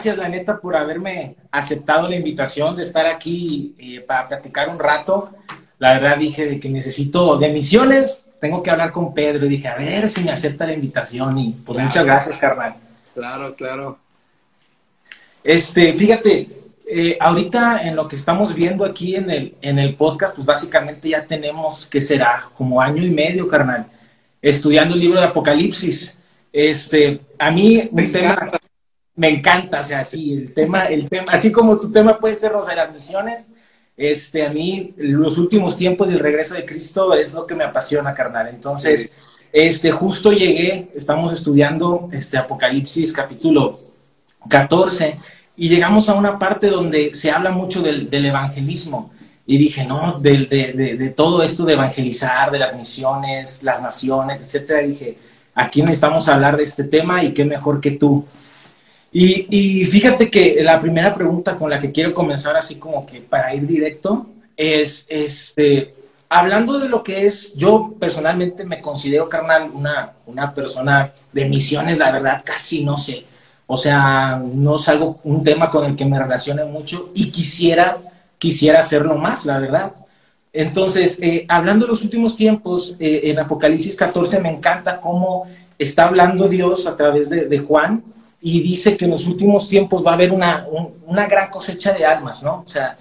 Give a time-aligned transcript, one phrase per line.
[0.00, 4.78] gracias, la neta, por haberme aceptado la invitación de estar aquí eh, para platicar un
[4.78, 5.30] rato.
[5.78, 9.68] La verdad dije de que necesito de misiones, tengo que hablar con Pedro y dije,
[9.68, 12.76] a ver si me acepta la invitación y pues muchas gracias, carnal.
[13.12, 13.98] Claro, claro.
[15.44, 16.48] Este, fíjate,
[16.86, 21.10] eh, ahorita en lo que estamos viendo aquí en el, en el podcast, pues básicamente
[21.10, 22.48] ya tenemos, ¿qué será?
[22.56, 23.84] Como año y medio, carnal,
[24.40, 26.16] estudiando el libro de Apocalipsis.
[26.50, 28.50] Este, a mí me tema
[29.20, 32.52] me encanta, o sea, sí, el tema, el tema, así como tu tema puede ser
[32.52, 33.48] los de las misiones,
[33.94, 38.14] este, a mí los últimos tiempos del regreso de Cristo es lo que me apasiona,
[38.14, 38.48] carnal.
[38.48, 39.12] Entonces,
[39.52, 43.76] este, justo llegué, estamos estudiando este Apocalipsis capítulo
[44.48, 45.18] 14
[45.54, 49.12] y llegamos a una parte donde se habla mucho del, evangelismo.
[49.44, 54.40] Y dije, no, de, de, de, todo esto de evangelizar, de las misiones, las naciones,
[54.40, 54.80] etcétera.
[54.80, 55.18] Dije,
[55.54, 58.24] aquí necesitamos hablar de este tema y qué mejor que tú.
[59.12, 63.54] Y, fíjate que la primera pregunta con la que quiero comenzar, así como que para
[63.54, 65.94] ir directo, es, este,
[66.28, 71.98] hablando de lo que es, yo personalmente me considero, carnal, una, una persona de misiones,
[71.98, 73.24] la verdad, casi no sé.
[73.66, 77.98] O sea, no es algo, un tema con el que me relacione mucho y quisiera,
[78.38, 79.92] quisiera hacerlo más, la verdad.
[80.52, 85.46] Entonces, eh, hablando de los últimos tiempos, eh, en Apocalipsis 14 me encanta cómo
[85.78, 88.02] está hablando Dios a través de, Juan
[88.40, 90.66] y dice que en los últimos tiempos va a haber una,
[91.06, 92.62] una gran cosecha de almas, ¿no?
[92.66, 92.96] O sea,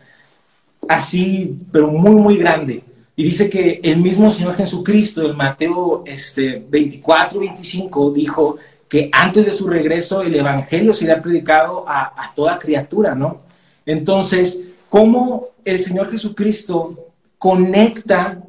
[0.88, 2.84] así, pero muy, muy grande.
[3.16, 9.46] Y dice que el mismo Señor Jesucristo, en Mateo este, 24, 25, dijo que antes
[9.46, 13.42] de su regreso el Evangelio será predicado a, toda criatura, ¿no?
[13.86, 18.42] Entonces, ¿cómo el Señor Jesucristo conecta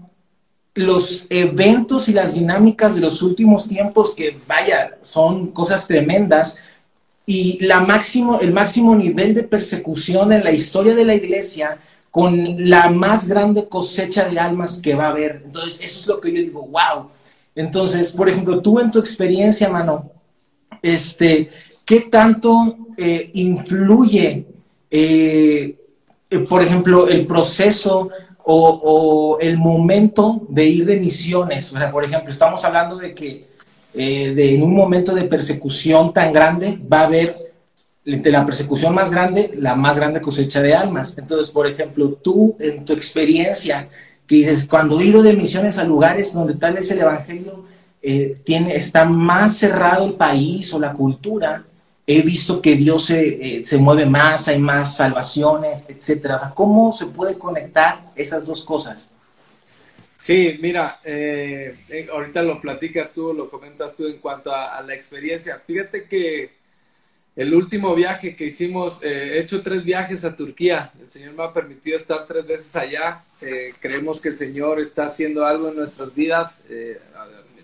[0.75, 6.59] los eventos y las dinámicas de los últimos tiempos que, vaya, son cosas tremendas,
[7.31, 11.79] y la máximo, el máximo nivel de persecución en la historia de la iglesia
[12.11, 15.43] con la más grande cosecha de almas que va a haber.
[15.45, 17.09] Entonces, eso es lo que yo digo, wow.
[17.55, 20.11] Entonces, por ejemplo, tú en tu experiencia, mano,
[20.83, 21.51] este,
[21.85, 24.45] ¿qué tanto eh, influye,
[24.91, 25.77] eh,
[26.31, 28.09] eh, por ejemplo, el proceso
[28.43, 31.73] o, el momento de ir de misiones?
[31.73, 33.50] O sea, por ejemplo, estamos hablando de que
[33.95, 37.51] de, en un momento de persecución tan grande va a haber
[38.05, 41.17] de la persecución más grande, la más grande cosecha de almas.
[41.19, 43.89] Entonces, por ejemplo, tú en tu experiencia,
[44.27, 47.65] que dices, cuando he ido de misiones a lugares donde tal vez el Evangelio
[48.03, 51.65] eh, tiene, está más cerrado el país o la cultura,
[52.07, 56.53] he visto que Dios se, eh, se mueve más, hay más salvaciones, etcétera.
[56.55, 59.11] ¿Cómo se puede conectar esas dos cosas?
[60.21, 61.75] Sí, mira, eh,
[62.13, 65.63] ahorita lo platicas tú, lo comentas tú en cuanto a, la experiencia.
[65.67, 66.51] Fíjate que
[67.37, 70.93] el último viaje que hicimos, he hecho tres viajes a Turquía.
[71.01, 73.25] El Señor me ha permitido estar tres veces allá.
[73.81, 76.59] creemos que el Señor está haciendo algo en nuestras vidas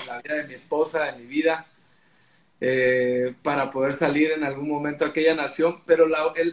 [0.07, 1.67] la vida de mi esposa, de mi vida,
[2.61, 5.81] eh, para poder salir en algún momento a aquella nación.
[5.87, 6.07] Pero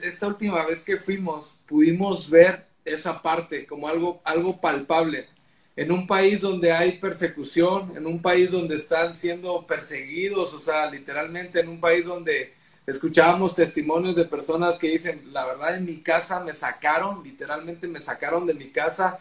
[0.03, 5.27] esta última vez que fuimos, pudimos ver esa parte como algo, algo palpable.
[5.75, 10.89] En un país donde hay persecución, en un país donde están siendo perseguidos, o sea,
[10.89, 12.53] literalmente en un país donde
[12.85, 18.01] escuchábamos testimonios de personas que dicen, la verdad en mi casa me sacaron, literalmente me
[18.01, 19.19] sacaron de mi casa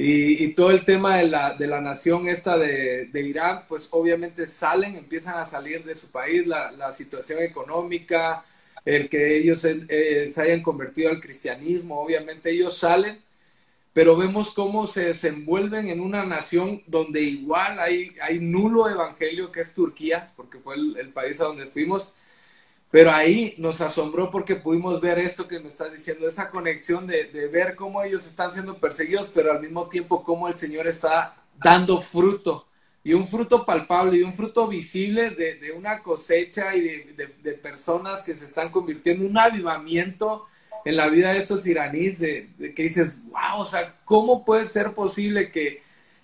[0.00, 4.46] y, todo el tema de la, de la nación esta de, de, Irán, pues obviamente
[4.46, 8.44] salen, empiezan a salir de su país, la, la situación económica,
[8.84, 13.18] el que ellos eh, se hayan convertido al cristianismo, obviamente ellos salen,
[13.92, 19.60] pero vemos cómo se desenvuelven en una nación donde igual hay, hay nulo evangelio, que
[19.60, 22.12] es Turquía, porque fue el, el país a donde fuimos,
[22.90, 27.24] pero ahí nos asombró porque pudimos ver esto que me estás diciendo, esa conexión de,
[27.52, 32.00] ver cómo ellos están siendo perseguidos, pero al mismo tiempo cómo el Señor está dando
[32.00, 32.66] fruto,
[33.04, 38.34] y un fruto palpable y un fruto visible de, una cosecha y de, personas que
[38.34, 40.46] se están convirtiendo en un avivamiento
[40.88, 44.92] en la vida de estos iraníes, de, que dices, wow, o sea, ¿cómo puede ser
[44.92, 45.82] posible que,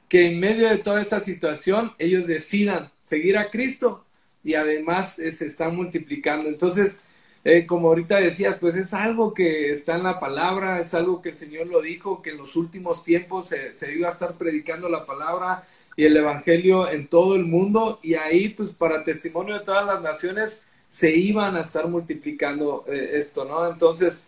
[0.08, 4.04] que en medio de toda esta situación ellos decidan seguir a Cristo?
[4.44, 6.48] y además eh, se están multiplicando.
[6.48, 7.04] Entonces,
[7.44, 11.30] eh, como ahorita decías, pues es algo que está en la palabra, es algo que
[11.30, 15.06] el Señor lo dijo, que en los últimos tiempos se, iba a estar predicando la
[15.06, 19.86] palabra y el Evangelio en todo el mundo y ahí, pues para testimonio de todas
[19.86, 23.68] las naciones, se iban a estar multiplicando eh, esto, ¿no?
[23.68, 24.26] Entonces,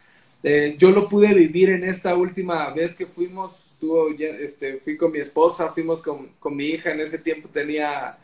[0.78, 5.18] yo lo pude vivir en esta última vez que fuimos, estuvo, este, fui con mi
[5.18, 8.18] esposa, fuimos con, con mi hija, en ese tiempo tenía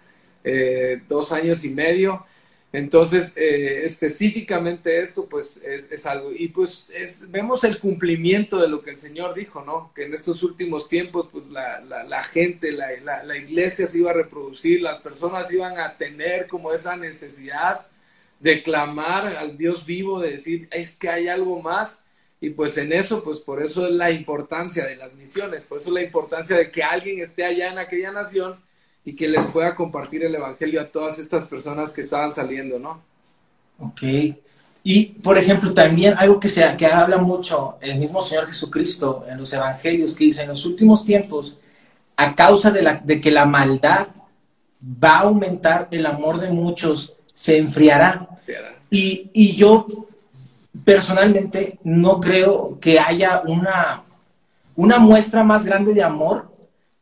[0.45, 2.25] eh, dos años y medio.
[2.73, 6.33] Entonces, eh, específicamente esto, pues es, algo.
[6.33, 6.91] Y pues
[7.29, 9.93] vemos el cumplimiento de lo que el Señor dijo, ¿no?
[9.95, 12.89] Que en estos últimos tiempos, pues la, gente, la,
[13.25, 17.87] la, iglesia se iba a reproducir, las personas iban a tener como esa necesidad
[18.43, 22.01] de clamar al Dios vivo, de decir, es que hay algo más.
[22.41, 25.91] Y pues en eso, pues por eso es la importancia de las misiones, por eso
[25.91, 28.57] es la importancia de que alguien esté allá en aquella nación
[29.05, 33.01] y que les pueda compartir el Evangelio a todas estas personas que estaban saliendo, ¿no?
[33.79, 34.03] Ok.
[34.83, 39.39] Y, por ejemplo, también algo que, se, que habla mucho el mismo Señor Jesucristo en
[39.39, 41.59] los Evangelios, que dice, en los últimos tiempos,
[42.17, 44.09] a causa de, la, de que la maldad
[44.83, 48.29] va a aumentar, el amor de muchos se enfriará.
[48.91, 49.87] Y, yo
[50.85, 54.05] personalmente no creo que haya una,
[54.77, 56.51] una muestra más grande de amor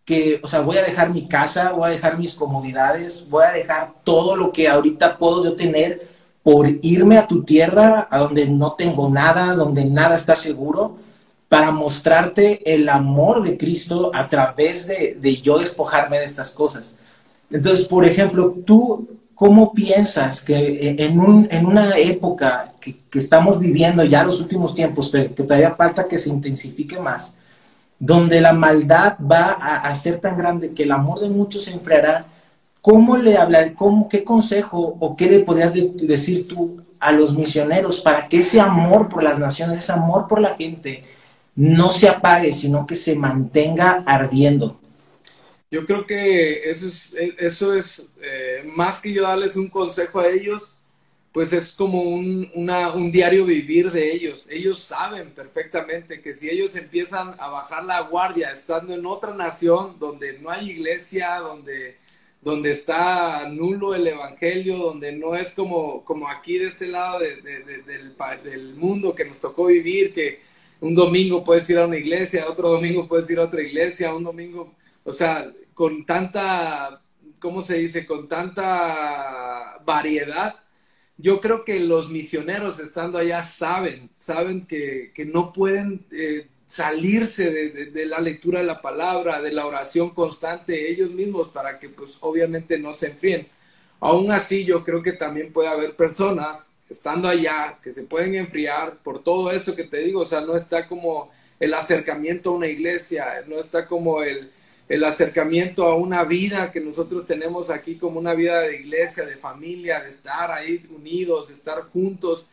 [0.05, 3.53] que, o sea, voy a dejar mi casa, voy a dejar mis comodidades, voy a
[3.53, 6.09] dejar todo lo que ahorita puedo yo tener
[6.43, 10.97] por irme a tu tierra, a donde no tengo nada, donde nada está seguro,
[11.49, 16.95] para mostrarte el amor de Cristo a través de, yo despojarme de estas cosas.
[17.51, 19.09] Entonces, por ejemplo, tú,
[19.41, 24.75] ¿cómo piensas que en, un, en una época que, que, estamos viviendo ya los últimos
[24.75, 27.33] tiempos, pero que todavía falta que se intensifique más,
[27.99, 32.27] donde la maldad va a, ser tan grande que el amor de muchos se enfriará,
[32.83, 38.01] ¿cómo le hablar, cómo, qué consejo o qué le podrías decir tú a los misioneros
[38.01, 41.03] para que ese amor por las naciones, ese amor por la gente,
[41.55, 44.80] no se apague, sino que se mantenga ardiendo?
[45.71, 50.29] Yo creo que eso es, eso es eh, más que yo darles un consejo a
[50.29, 50.75] ellos,
[51.33, 54.49] pues es como un, un, diario vivir de ellos.
[54.51, 59.97] Ellos saben perfectamente que si ellos empiezan a bajar la guardia estando en otra nación
[60.01, 61.99] donde no hay iglesia, donde,
[62.43, 67.45] donde está nulo el evangelio, donde no es como, como aquí de este lado del,
[68.43, 70.41] del mundo que nos tocó vivir, que
[70.81, 74.25] un domingo puedes ir a una iglesia, otro domingo puedes ir a otra iglesia, un
[74.25, 74.75] domingo,
[75.05, 77.03] o sea, con tanta,
[77.39, 78.07] ¿cómo se dice?
[78.07, 80.57] Con tanta variedad
[81.21, 88.07] yo creo que los misioneros estando allá saben, saben que, no pueden eh, salirse de,
[88.07, 92.79] la lectura de la palabra, de la oración constante ellos mismos para que pues obviamente
[92.79, 93.49] no se enfríen.
[94.01, 98.99] Aún así yo creo que también puede haber personas estando allá que se pueden enfriar
[99.03, 102.67] por todo eso que te digo, o sea, no está como el acercamiento a una
[102.67, 104.51] iglesia, no está como el,
[104.91, 109.37] el acercamiento a una vida que nosotros tenemos aquí como una vida de iglesia, de
[109.37, 112.49] familia, de estar ahí unidos, de estar juntos.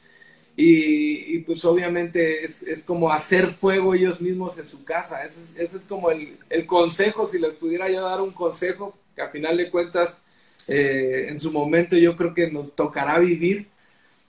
[0.55, 5.25] Y, pues obviamente es, como hacer fuego ellos mismos en su casa.
[5.25, 6.37] Ese es, es como el,
[6.67, 10.19] consejo, si les pudiera yo dar un consejo, que a final de cuentas
[10.67, 13.67] eh, en su momento yo creo que nos tocará vivir,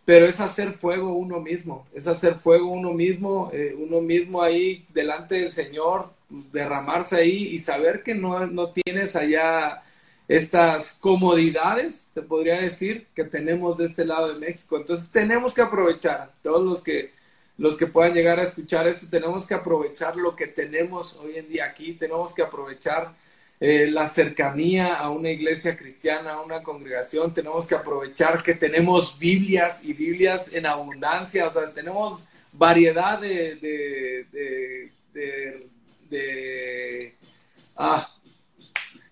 [0.06, 4.86] pero es hacer fuego uno mismo, es hacer fuego uno mismo, eh, uno mismo ahí
[4.94, 9.82] delante del Señor, derramarse ahí y saber que no, no tienes allá
[10.28, 14.76] estas comodidades, se podría decir, que tenemos de este lado de México.
[14.76, 17.12] Entonces tenemos que aprovechar, todos los que,
[17.56, 21.48] los que puedan llegar a escuchar esto, tenemos que aprovechar lo que tenemos hoy en
[21.48, 23.14] día aquí, tenemos que aprovechar
[23.60, 29.18] eh, la cercanía a una iglesia cristiana, a una congregación, tenemos que aprovechar que tenemos
[29.18, 34.92] Biblias y Biblias en abundancia, o sea, tenemos variedad de,
[37.76, 38.08] ah,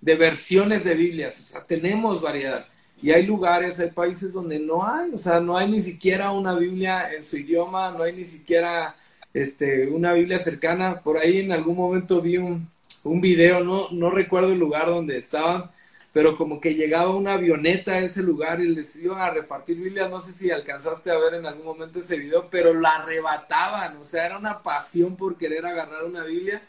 [0.00, 2.66] de versiones de Biblias, o sea, tenemos variedad.
[3.02, 6.54] Y hay lugares, hay países donde no hay, o sea, no hay ni siquiera una
[6.54, 8.96] Biblia en su idioma, no hay ni siquiera
[9.34, 11.00] este, una Biblia cercana.
[11.00, 12.68] Por ahí en algún momento vi un,
[13.04, 15.70] un video, no, no recuerdo el lugar donde estaban,
[16.12, 20.08] pero como que llegaba una avioneta a ese lugar y les iban a repartir Biblias.
[20.08, 24.04] No sé si alcanzaste a ver en algún momento ese video, pero la arrebataban, o
[24.04, 26.62] sea, era una pasión por querer agarrar una Biblia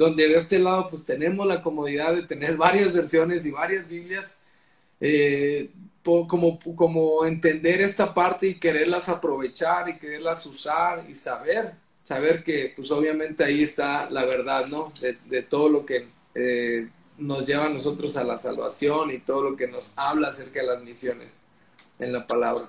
[0.00, 4.34] donde de este lado pues tenemos la comodidad de tener varias versiones y varias Biblias,
[4.98, 5.68] eh,
[6.02, 12.72] como, como entender esta parte y quererlas aprovechar y quererlas usar y saber, saber que
[12.74, 14.90] pues obviamente ahí está la verdad, ¿no?
[15.02, 16.88] De, todo lo que eh,
[17.18, 20.66] nos lleva a nosotros a la salvación y todo lo que nos habla acerca de
[20.66, 21.40] las misiones
[21.98, 22.62] en la palabra.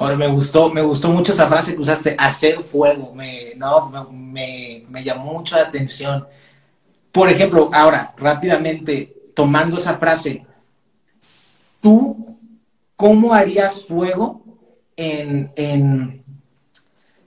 [0.00, 3.12] Ahora me gustó, me gustó mucho esa frase que usaste, hacer fuego.
[3.14, 6.26] Me, no, me, me, llamó mucho la atención.
[7.12, 10.46] Por ejemplo, ahora, rápidamente, tomando esa frase,
[11.82, 12.38] ¿tú
[12.96, 14.40] cómo harías fuego
[14.96, 16.24] en, en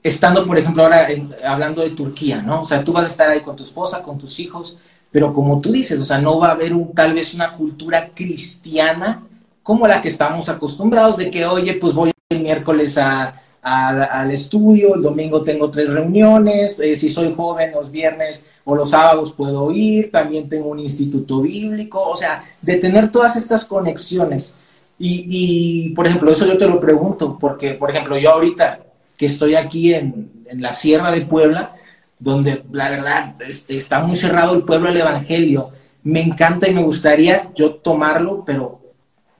[0.01, 1.09] estando, por ejemplo, ahora
[1.45, 2.63] hablando de Turquía, ¿no?
[2.63, 4.79] O sea, tú vas a estar ahí con tu esposa, con tus hijos,
[5.11, 8.09] pero como tú dices, o sea, no va a haber un, tal vez una cultura
[8.09, 9.27] cristiana
[9.61, 12.12] como la que estamos acostumbrados de que, oye, pues voy
[12.43, 18.75] miércoles al estudio, el domingo tengo tres reuniones, eh, si soy joven los viernes o
[18.75, 23.65] los sábados puedo ir, también tengo un instituto bíblico, o sea, de tener todas estas
[23.65, 24.55] conexiones.
[24.99, 28.81] Y, y, por ejemplo, eso yo te lo pregunto, porque, por ejemplo, yo ahorita
[29.17, 31.75] que estoy aquí en, en la Sierra de Puebla,
[32.19, 35.71] donde la verdad este, está muy cerrado el pueblo al Evangelio,
[36.03, 38.81] me encanta y me gustaría yo tomarlo, pero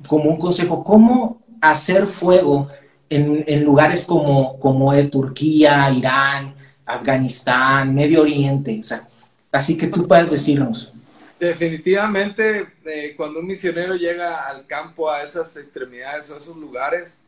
[0.08, 2.68] como un consejo, ¿cómo hacer fuego
[3.10, 6.56] en, lugares como, como de Turquía, Irán,
[6.86, 8.80] Afganistán, Medio Oriente?
[8.80, 9.08] O sea,
[9.52, 10.94] así que tú puedes decirnos.
[11.40, 17.22] Definitivamente, eh, cuando un misionero llega al campo, a esas extremidades o esos lugares,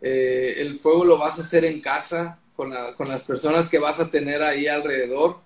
[0.00, 4.00] eh, el fuego lo vas a hacer en casa, con, con, las personas que vas
[4.00, 5.38] a tener ahí alrededor.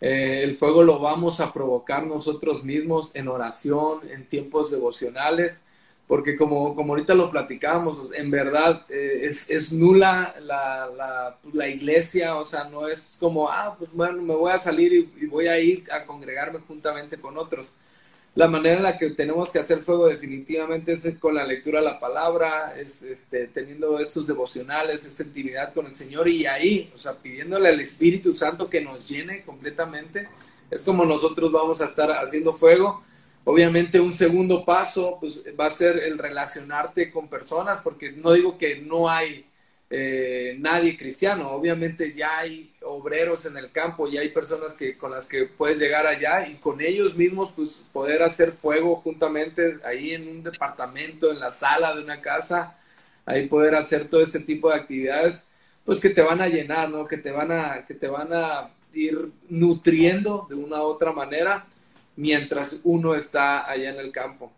[0.00, 5.62] Eh, el fuego lo vamos a provocar nosotros mismos en oración, en tiempos devocionales,
[6.12, 11.68] porque como, como ahorita lo platicamos, en verdad eh, es, es, nula la, la, la,
[11.68, 15.24] iglesia, o sea, no es como, ah, pues bueno, me voy a salir y, y
[15.24, 17.72] voy a ir a congregarme juntamente con otros
[18.34, 21.86] la manera en la que tenemos que hacer fuego definitivamente es con la lectura de
[21.86, 26.98] la palabra, es este, teniendo estos devocionales, esta intimidad con el Señor y ahí, o
[26.98, 30.28] sea, pidiéndole al Espíritu Santo que nos llene completamente,
[30.70, 33.02] es como nosotros vamos a estar haciendo fuego.
[33.44, 38.56] Obviamente un segundo paso pues, va a ser el relacionarte con personas, porque no digo
[38.56, 39.46] que no hay
[39.90, 41.50] eh, nadie cristiano.
[41.50, 45.78] Obviamente ya hay obreros en el campo, y hay personas que, con las que puedes
[45.78, 51.30] llegar allá y con ellos mismos pues poder hacer fuego juntamente ahí en un departamento,
[51.32, 52.78] en la sala de una casa,
[53.26, 55.48] ahí poder hacer todo ese tipo de actividades,
[55.84, 57.06] pues que te van a llenar, ¿no?
[57.06, 61.66] Que te van a, que te van a ir nutriendo de una u otra manera
[62.16, 64.52] mientras uno está allá en el campo.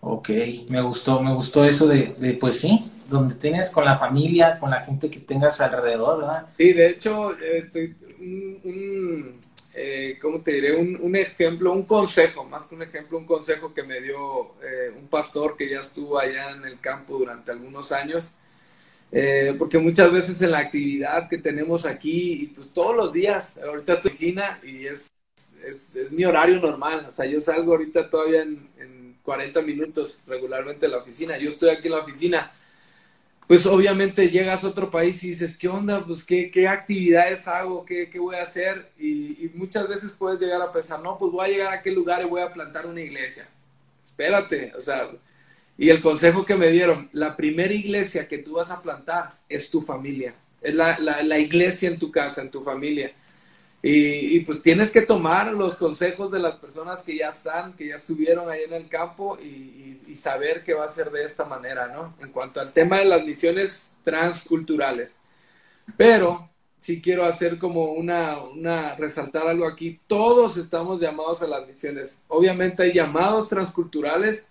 [0.00, 0.30] Ok,
[0.68, 4.70] me gustó, me gustó eso de, de pues sí, donde tengas con la familia, con
[4.70, 6.46] la gente que tengas alrededor, ¿verdad?
[6.56, 9.38] Sí, de hecho, este, un,
[9.74, 10.76] eh, ¿cómo te diré?
[10.76, 15.08] Un, ejemplo, un consejo, más que un ejemplo, un consejo que me dio eh, un
[15.08, 18.34] pastor que ya estuvo allá en el campo durante algunos años.
[19.10, 23.58] Eh, porque muchas veces en la actividad que tenemos aquí, y pues todos los días,
[23.58, 25.08] ahorita estoy en oficina y es,
[25.64, 30.86] es, mi horario normal, o sea, yo salgo ahorita todavía en, en 40 minutos regularmente
[30.86, 32.52] de la oficina, yo estoy aquí en la oficina,
[33.48, 36.04] pues obviamente llegas a otro país y dices, ¿qué onda?
[36.04, 38.90] Pues qué, qué actividades hago, ¿Qué, qué voy a hacer.
[38.98, 42.22] Y, muchas veces puedes llegar a pensar, no, pues voy a llegar a aquel lugar
[42.22, 43.48] y voy a plantar una iglesia.
[44.04, 45.08] Espérate, o sea,
[45.78, 49.70] y el consejo que me dieron, la primera iglesia que tú vas a plantar es
[49.70, 53.12] tu familia, es la, la, la iglesia en tu casa, en tu familia.
[53.80, 57.94] Y, pues tienes que tomar los consejos de las personas que ya están, que ya
[57.94, 59.76] estuvieron ahí en el campo y,
[60.16, 62.14] saber qué va a ser de esta manera, ¿no?
[62.18, 65.14] En cuanto al tema de las misiones transculturales.
[65.96, 70.00] Pero sí quiero hacer como una, una, resaltar algo aquí.
[70.08, 72.18] Todos estamos llamados a las misiones.
[72.26, 74.46] Obviamente hay llamados transculturales,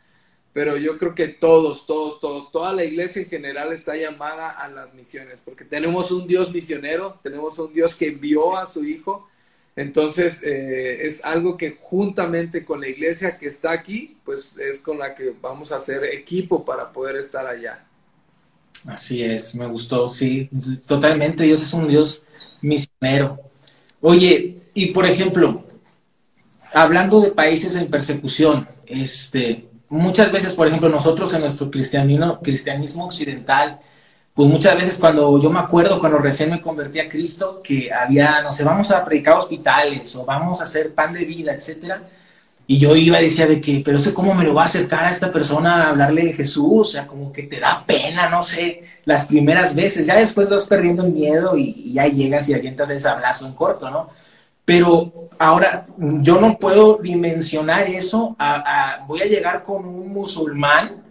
[0.57, 4.67] pero yo creo que todos, todos, todos, toda la iglesia en general está llamada a
[4.67, 9.29] las misiones, porque tenemos un Dios misionero, tenemos un Dios que envió a su Hijo,
[9.75, 14.97] entonces eh, es algo que juntamente con la iglesia que está aquí, pues es con
[14.97, 17.85] la que vamos a hacer equipo para poder estar allá.
[18.87, 20.49] Así es, me gustó, sí,
[20.87, 22.23] totalmente, Dios es un Dios
[22.63, 23.39] misionero.
[24.01, 25.63] Oye, y por ejemplo,
[26.73, 33.05] hablando de países en persecución, este, muchas veces, por ejemplo, nosotros en nuestro cristianismo, cristianismo
[33.05, 33.79] occidental,
[34.33, 38.41] pues muchas veces cuando yo me acuerdo, cuando recién me convertí a Cristo, que había,
[38.43, 42.03] no sé, vamos a predicar hospitales o vamos a hacer pan de vida, etcétera.
[42.67, 45.05] Y yo iba y decía de que, pero sé cómo me lo va a acercar
[45.05, 48.43] a esta persona a hablarle de Jesús, o sea, como que te da pena, no
[48.43, 52.53] sé, las primeras veces, ya después vas perdiendo el miedo y, y ya llegas y
[52.53, 54.09] avientas ese abrazo en corto, ¿no?
[54.67, 58.35] Pero ahora yo no puedo dimensionar eso.
[58.37, 61.03] A, voy a llegar con un musulmán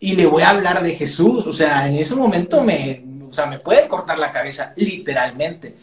[0.00, 1.46] y le voy a hablar de Jesús.
[1.46, 5.76] O sea, en ese momento me, o sea, me puede cortar la cabeza, literalmente.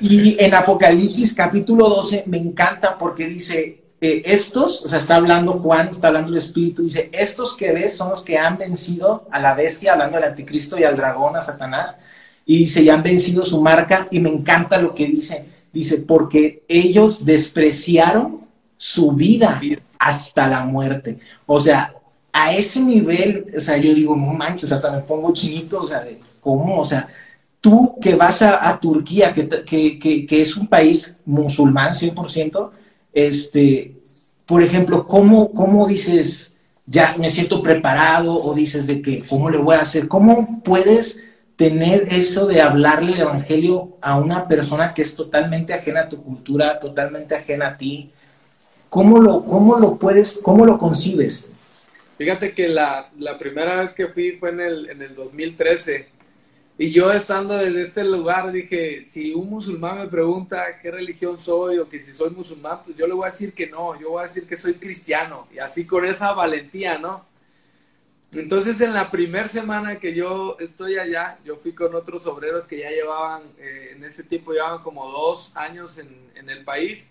[0.00, 5.52] Y en Apocalipsis capítulo 12 me encanta porque dice, eh, estos, o sea, está hablando
[5.52, 9.38] Juan, está hablando el Espíritu, dice, estos que ves son los que han vencido a
[9.38, 12.00] la bestia, hablando del anticristo y al dragón, a Satanás,
[12.44, 16.62] y dice, ya han vencido su marca, y me encanta lo que dice Dice, porque
[16.68, 18.46] ellos despreciaron
[18.78, 19.60] su vida
[19.98, 21.18] hasta la muerte.
[21.44, 21.94] O sea,
[22.32, 26.00] a ese nivel, o sea, yo digo, no manches, hasta me pongo chinito, o sea,
[26.00, 27.08] de cómo, o sea,
[27.60, 29.46] tú que vas a, Turquía, que,
[29.98, 32.70] que, que, es un país musulmán 100%,
[33.12, 33.96] este,
[34.46, 36.54] por ejemplo, ¿cómo, cómo dices,
[36.86, 40.08] ya me siento preparado o dices de que, ¿cómo le voy a hacer?
[40.08, 41.22] ¿Cómo puedes
[41.56, 46.22] tener eso de hablarle el Evangelio a una persona que es totalmente ajena a tu
[46.22, 48.10] cultura, totalmente ajena a ti?
[48.88, 51.48] ¿Cómo lo, cómo lo puedes, cómo lo concibes?
[52.18, 56.16] Fíjate que la, la primera vez que fui fue en el, en el 2013
[56.78, 61.78] y yo estando desde este lugar dije, si un musulmán me pregunta qué religión soy
[61.78, 64.20] o que si soy musulmán, pues yo le voy a decir que no, yo voy
[64.20, 67.24] a decir que soy cristiano y así con esa valentía, ¿no?
[68.32, 72.78] Entonces en la primera semana que yo estoy allá, yo fui con otros obreros que
[72.80, 77.08] ya llevaban, eh, en ese tiempo llevaban como dos años en, el país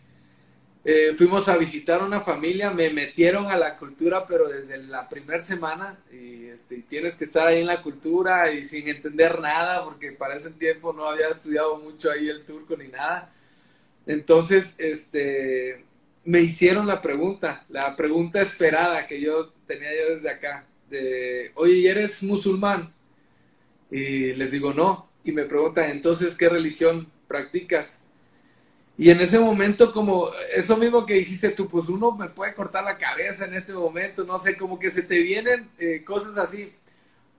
[0.88, 5.42] eh, fuimos a visitar una familia, me metieron a la cultura, pero desde la primera
[5.42, 10.12] semana, y este, tienes que estar ahí en la cultura y sin entender nada, porque
[10.12, 13.34] para ese tiempo no había estudiado mucho ahí el turco ni nada.
[14.06, 15.84] Entonces, este,
[16.24, 21.90] me hicieron la pregunta, la pregunta esperada que yo tenía yo desde acá, de, oye,
[21.90, 22.94] ¿eres musulmán?
[23.92, 25.10] Y les digo, no.
[25.24, 28.06] Y me preguntan, entonces, ¿qué religión practicas?
[28.98, 32.86] Y en ese momento, como eso mismo que dijiste tú, pues uno me puede cortar
[32.86, 36.72] la cabeza en este momento, no sé, como que se te vienen eh, cosas así.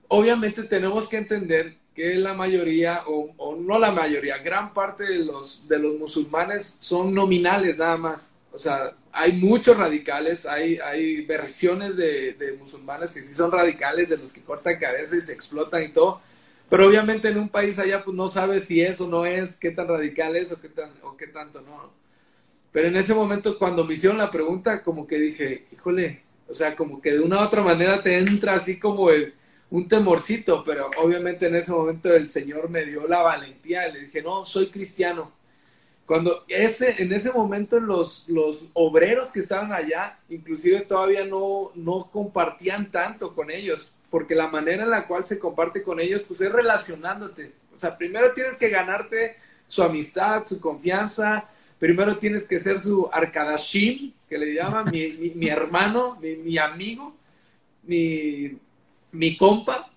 [0.08, 5.66] Obviamente tenemos que entender que la mayoría, o, no la mayoría, gran parte de los,
[5.66, 8.34] de los musulmanes son nominales nada más.
[8.52, 14.08] O sea, hay muchos radicales, hay, hay versiones de, de musulmanes que sí son radicales,
[14.08, 16.20] de los que cortan cabeza y se explotan y todo
[16.68, 19.88] pero obviamente en un país allá pues no sabes si eso no es, qué tan
[19.88, 21.92] radical es o qué, tan, o qué tanto no.
[22.73, 26.76] Pero en ese momento cuando me hicieron la pregunta, como que dije, híjole, o sea,
[26.76, 29.35] como que de una u otra manera te entra así como el,
[29.70, 34.23] un temorcito, pero obviamente en ese momento el Señor me dio la valentía, le dije,
[34.23, 35.32] no, soy cristiano.
[36.06, 42.08] Cuando ese, en ese momento los, los obreros que estaban allá, inclusive todavía no, no
[42.10, 46.40] compartían tanto con ellos, porque la manera en la cual se comparte con ellos, pues
[46.40, 47.52] es relacionándote.
[47.75, 53.08] O sea, primero tienes que ganarte su amistad, su confianza, primero tienes que ser su
[53.12, 57.14] arkadashim, que le llaman mi, hermano, mi, amigo,
[57.82, 58.56] mi,
[59.12, 59.90] mi, compa,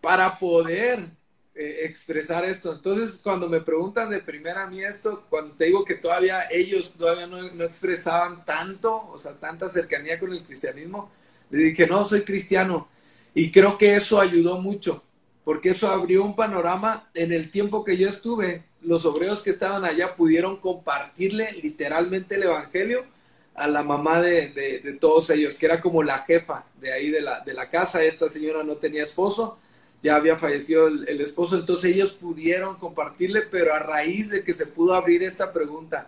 [0.00, 1.06] para poder
[1.54, 2.72] eh, expresar esto.
[2.72, 6.94] Entonces, cuando me preguntan de primera a mí esto, cuando te digo que todavía ellos
[6.94, 11.10] todavía no, no expresaban tanto, o sea, tanta cercanía con el cristianismo,
[11.50, 12.88] le dije, no, soy cristiano
[13.34, 15.02] y creo que eso ayudó mucho,
[15.44, 17.10] porque eso abrió un panorama.
[17.14, 22.44] En el tiempo que yo estuve, los obreros que estaban allá pudieron compartirle literalmente el
[22.44, 23.04] Evangelio
[23.54, 27.40] a la mamá de, todos ellos, que era como la jefa de ahí de la,
[27.40, 28.02] de la casa.
[28.02, 29.58] Esta señora no tenía esposo,
[30.04, 34.66] ya había fallecido el esposo, entonces ellos pudieron compartirle, pero a raíz de que se
[34.66, 36.06] pudo abrir esta pregunta,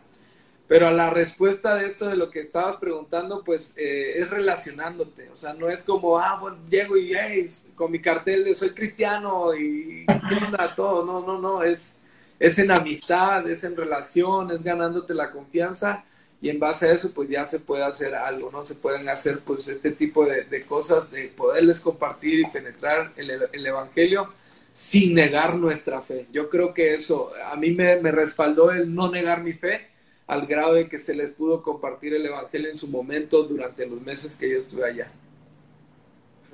[0.69, 5.31] pero a la respuesta de esto de lo que estabas preguntando, pues eh, es relacionándote.
[5.31, 8.71] O sea, no es como, ah, bueno, llego y hey, con mi cartel de soy
[8.71, 10.05] cristiano y
[10.45, 11.07] onda, todo.
[11.07, 11.63] No, no, no.
[11.63, 11.99] Es,
[12.41, 16.05] es en amistad, es en relación, es ganándote la confianza.
[16.41, 18.65] Y en base a eso, pues ya se puede hacer algo, ¿no?
[18.67, 23.31] Se pueden hacer, pues, este tipo de, de cosas, de poderles compartir y penetrar el,
[23.31, 24.33] el, Evangelio
[24.73, 26.27] sin negar nuestra fe.
[26.33, 29.89] Yo creo que eso, a mí me, me respaldó el no negar mi fe
[30.27, 34.01] al grado de que se les pudo compartir el Evangelio en su momento durante los
[34.03, 35.09] meses que yo estuve allá.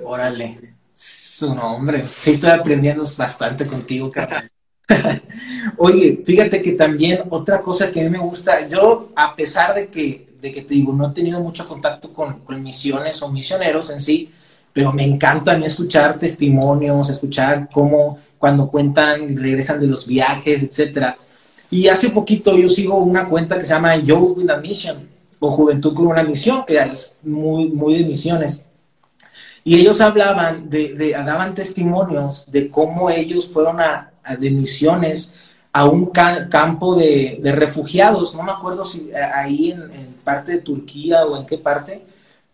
[0.05, 0.55] Órale,
[0.93, 2.07] su nombre.
[2.09, 4.52] Sí, estoy aprendiendo bastante contigo, carnal.
[5.79, 9.89] Oye, fíjate que también otra cosa que a mí me gusta, yo a pesar de
[9.89, 13.91] que, de que te digo, no he tenido mucho contacto con, con misiones o misioneros
[13.91, 14.31] en sí,
[14.73, 20.07] pero me encanta a mí escuchar testimonios, escuchar cómo cuando cuentan y regresan de los
[20.07, 21.17] viajes, etcétera.
[21.71, 25.51] Y hace poquito yo sigo una cuenta que se llama Youth with a Mission, o
[25.51, 28.65] Juventud con una Misión, que es muy, muy de misiones.
[29.65, 35.33] Y ellos hablaban, de, daban testimonios de cómo ellos fueron a, de misiones
[35.73, 41.37] a un campo de, refugiados, no me acuerdo si ahí en, parte de Turquía o
[41.37, 42.03] en qué parte,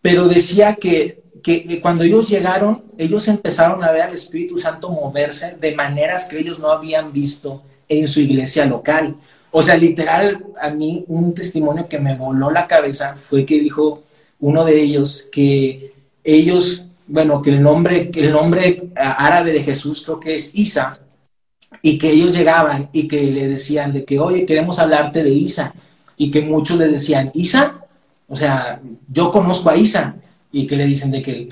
[0.00, 5.57] pero decía que, que, cuando ellos llegaron, ellos empezaron a ver al Espíritu Santo moverse
[5.61, 9.16] de maneras que ellos no habían visto en su iglesia local.
[9.50, 14.04] O sea, literal, a mí un testimonio que me voló la cabeza fue que dijo
[14.40, 20.02] uno de ellos que ellos, bueno, que el nombre, que el nombre árabe de Jesús
[20.04, 20.92] creo que es Isa,
[21.83, 25.74] y que ellos llegaban y que le decían de que, oye, queremos hablarte de Isa,
[26.16, 27.85] y que muchos le decían, Isa,
[28.28, 30.16] o sea, yo conozco a Isa,
[30.50, 31.48] y que le dicen de que,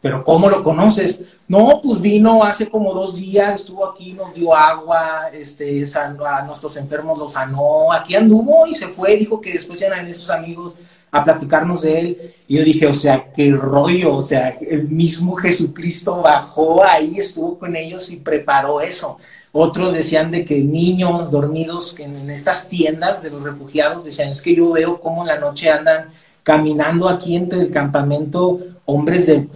[0.00, 1.22] pero ¿cómo lo conoces?
[1.48, 6.76] No, pues vino hace como dos días, estuvo aquí, nos dio agua, este, a nuestros
[6.76, 10.76] enfermos los sanó, aquí anduvo y se fue, dijo que después eran esos amigos
[11.10, 12.34] a platicarnos de él.
[12.46, 17.58] Y yo dije, o sea, qué rollo, o sea, el mismo Jesucristo bajó ahí, estuvo
[17.58, 19.18] con ellos y preparó eso.
[19.52, 24.54] Otros decían de que niños dormidos en estas tiendas de los refugiados decían, es que
[24.54, 26.10] yo veo cómo en la noche andan
[26.42, 29.46] caminando aquí entre el campamento hombres de,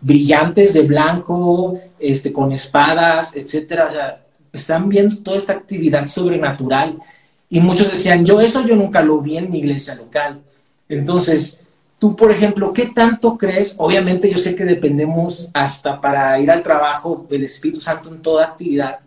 [0.00, 3.86] brillantes de blanco, este, con espadas, etcétera.
[3.88, 4.22] O sea,
[4.52, 6.98] están viendo toda esta actividad sobrenatural.
[7.48, 10.40] Y muchos decían, yo eso yo nunca lo vi en mi iglesia local.
[10.92, 11.56] Entonces,
[11.98, 13.74] tú, por ejemplo, ¿qué tanto crees?
[13.78, 18.44] Obviamente yo sé que dependemos hasta para ir al trabajo del Espíritu Santo en toda
[18.44, 18.98] actividad,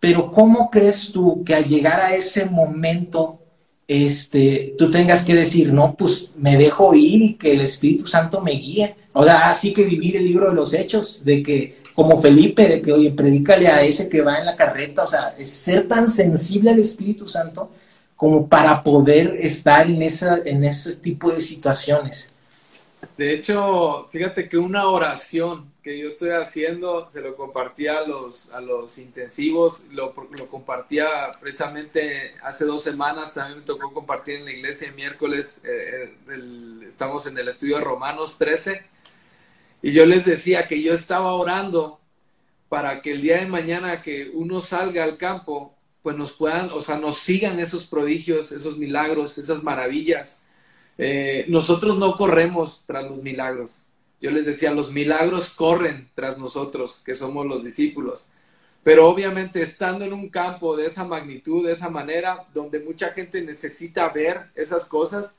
[0.00, 3.38] pero ¿cómo crees tú que al llegar a ese momento,
[3.86, 8.40] este, tú tengas que decir, no, pues me dejo ir y que el Espíritu Santo
[8.40, 8.96] me guíe?
[9.12, 12.82] O sea, así que vivir el libro de los hechos, de que, como Felipe, de
[12.82, 16.70] que, oye, predícale a ese que va en la carreta, o sea, ser tan sensible
[16.70, 17.70] al Espíritu Santo
[18.20, 22.30] como para poder estar en, esa, en ese tipo de situaciones.
[23.16, 28.52] De hecho, fíjate que una oración que yo estoy haciendo, se lo compartía a los,
[28.52, 31.06] a los intensivos, lo, lo compartía
[31.40, 36.14] precisamente hace dos semanas, también me tocó compartir en la iglesia el miércoles, eh,
[36.86, 38.82] estamos en el estudio de Romanos 13,
[39.80, 41.98] y yo les decía que yo estaba orando
[42.68, 46.80] para que el día de mañana que uno salga al campo, pues nos puedan, o
[46.80, 50.40] sea, nos sigan esos prodigios, esos milagros, esas maravillas.
[50.98, 53.86] Eh, nosotros no corremos tras los milagros.
[54.20, 58.24] Yo les decía, los milagros corren tras nosotros, que somos los discípulos.
[58.82, 63.42] Pero obviamente estando en un campo de esa magnitud, de esa manera, donde mucha gente
[63.42, 65.36] necesita ver esas cosas,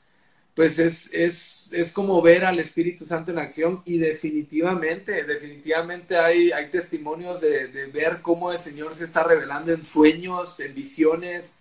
[0.54, 6.52] pues es, es, es, como ver al Espíritu Santo en acción y definitivamente, definitivamente hay,
[6.52, 11.54] hay testimonios de, de, ver cómo el Señor se está revelando en sueños, en visiones,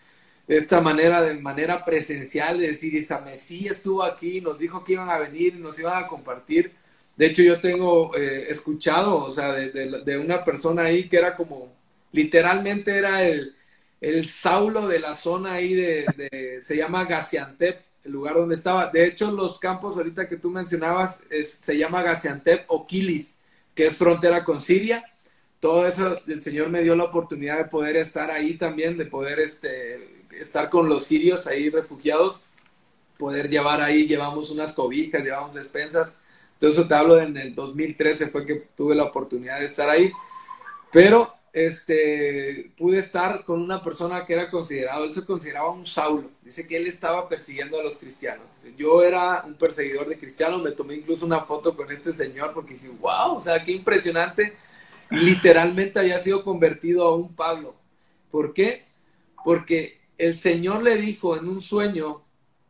[0.48, 4.94] de esta manera, de manera presencial, de decir, Isa Mesías estuvo aquí, nos dijo que
[4.94, 6.74] iban a venir, nos iban a compartir.
[7.16, 11.18] De hecho, yo tengo eh, escuchado, o sea, de, de, de, una persona ahí que
[11.18, 11.74] era como,
[12.12, 13.56] literalmente era el,
[14.02, 18.88] el Saulo de la zona ahí de, se llama Gaziantep el lugar donde estaba.
[18.88, 23.38] De hecho, los campos ahorita que tú mencionabas se llama Gaziantep o Kilis,
[23.76, 25.04] que es frontera con Siria.
[25.60, 29.40] Todo eso, el Señor me dio la oportunidad de poder estar ahí también, de poder
[29.40, 32.42] este, estar con los sirios ahí refugiados,
[33.18, 36.16] poder llevar ahí, llevamos unas cobijas, llevamos despensas.
[36.54, 40.12] Entonces, te hablo en el 2013 fue que tuve la oportunidad de estar ahí.
[40.92, 46.30] Pero este, pude estar con una persona que era considerado, él se consideraba un Saulo,
[46.44, 48.46] dice que él estaba persiguiendo a los cristianos.
[48.78, 52.76] Yo era un perseguidor de cristianos, me tomé incluso una foto con este señor porque
[52.76, 54.56] dije, wow, o sea, qué impresionante.
[55.10, 57.76] literalmente había sido convertido a un Pablo.
[58.32, 58.86] ¿Por qué?
[59.44, 62.22] Porque el Señor le dijo en un sueño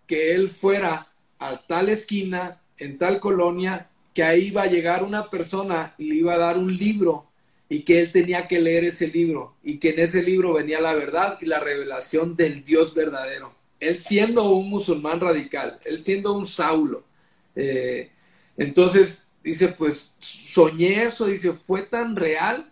[0.08, 5.30] que él fuera a tal esquina, en tal colonia, que ahí iba a llegar una
[5.30, 7.31] persona y le iba a dar un libro
[7.72, 10.94] y que él tenía que leer ese libro y que en ese libro venía la
[10.94, 13.56] verdad y la revelación del Dios verdadero.
[13.80, 17.06] Él siendo un musulmán radical, él siendo un Saulo.
[17.56, 18.12] Eh,
[18.58, 22.70] entonces dice, pues soñé eso, dice, fue tan real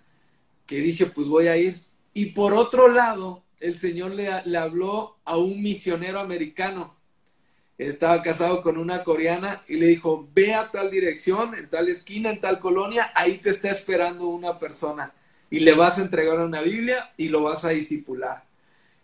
[0.65, 1.79] que dije, pues voy a ir.
[2.13, 6.93] Y por otro lado, el Señor le, le habló a un misionero americano
[7.87, 12.29] estaba casado con una coreana y le dijo, ve a tal dirección, en tal esquina,
[12.29, 15.13] en tal colonia, ahí te está esperando una persona
[15.49, 18.43] y le vas a entregar una Biblia y lo vas a disipular.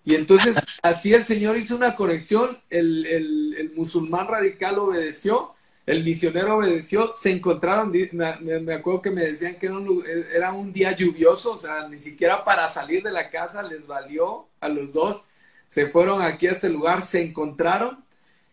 [0.04, 5.54] Y entonces así el Señor hizo una conexión, el, el, musulmán radical obedeció,
[5.86, 10.52] el misionero obedeció, se encontraron, me, me acuerdo que me decían que era un, era
[10.52, 14.68] un día lluvioso, o sea, ni siquiera para salir de la casa les valió a
[14.68, 15.24] los dos,
[15.68, 18.05] se fueron aquí a este lugar, se encontraron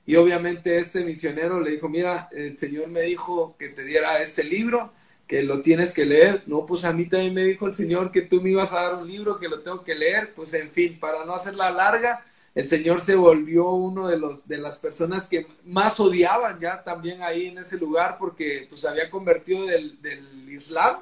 [0.05, 4.43] y obviamente este misionero le dijo, mira, el Señor me dijo que te diera este
[4.45, 4.93] libro,
[5.29, 6.43] que lo tienes que leer.
[6.47, 8.95] No, pues a mí también me dijo el Señor que tú me ibas a dar
[8.97, 10.33] un libro, que lo tengo que leer.
[10.35, 14.59] Pues en fin, para no hacerla larga, el Señor se volvió uno de, los, de
[14.59, 19.09] las personas que más odiaban ya también ahí en ese lugar porque pues se había
[19.11, 20.99] convertido del, del Islam,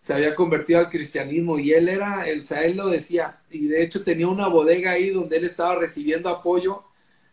[0.00, 3.82] se había convertido al cristianismo y él era, el, o él lo decía, y de
[3.82, 6.84] hecho tenía una bodega ahí donde él estaba recibiendo apoyo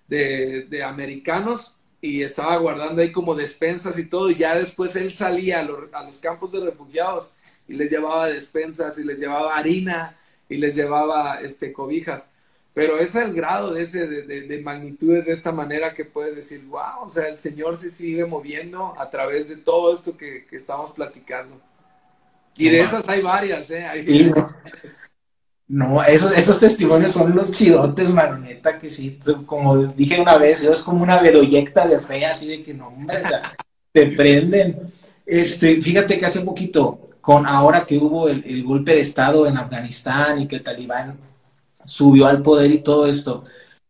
[0.10, 5.60] de, americanos y estaba guardando ahí como despensas y todo, y ya después él salía
[5.60, 7.32] a, los campos de refugiados
[7.68, 10.18] y les llevaba despensas y les llevaba harina
[10.48, 12.30] y les llevaba este, cobijas.
[12.74, 16.36] Pero ese es el grado de, ese, de, de, magnitudes de esta manera que puedes
[16.36, 20.48] decir, wow, o sea, el Señor se sigue moviendo a través de todo esto que,
[20.52, 21.60] estamos platicando.
[22.56, 23.86] Y de esas hay varias, ¿eh?
[23.86, 24.50] Hay No,
[26.08, 30.82] esos, esos testimonios son los chidotes, mano, neta, que sí, como dije una vez, es
[30.82, 33.20] como una vedoyecta de fe, así de que no, hombre,
[33.92, 34.92] te prenden.
[35.26, 40.42] Este, fíjate que hace poquito, con ahora que hubo el, golpe de Estado en Afganistán
[40.42, 41.20] y que el talibán
[41.86, 43.44] subió al poder y todo esto,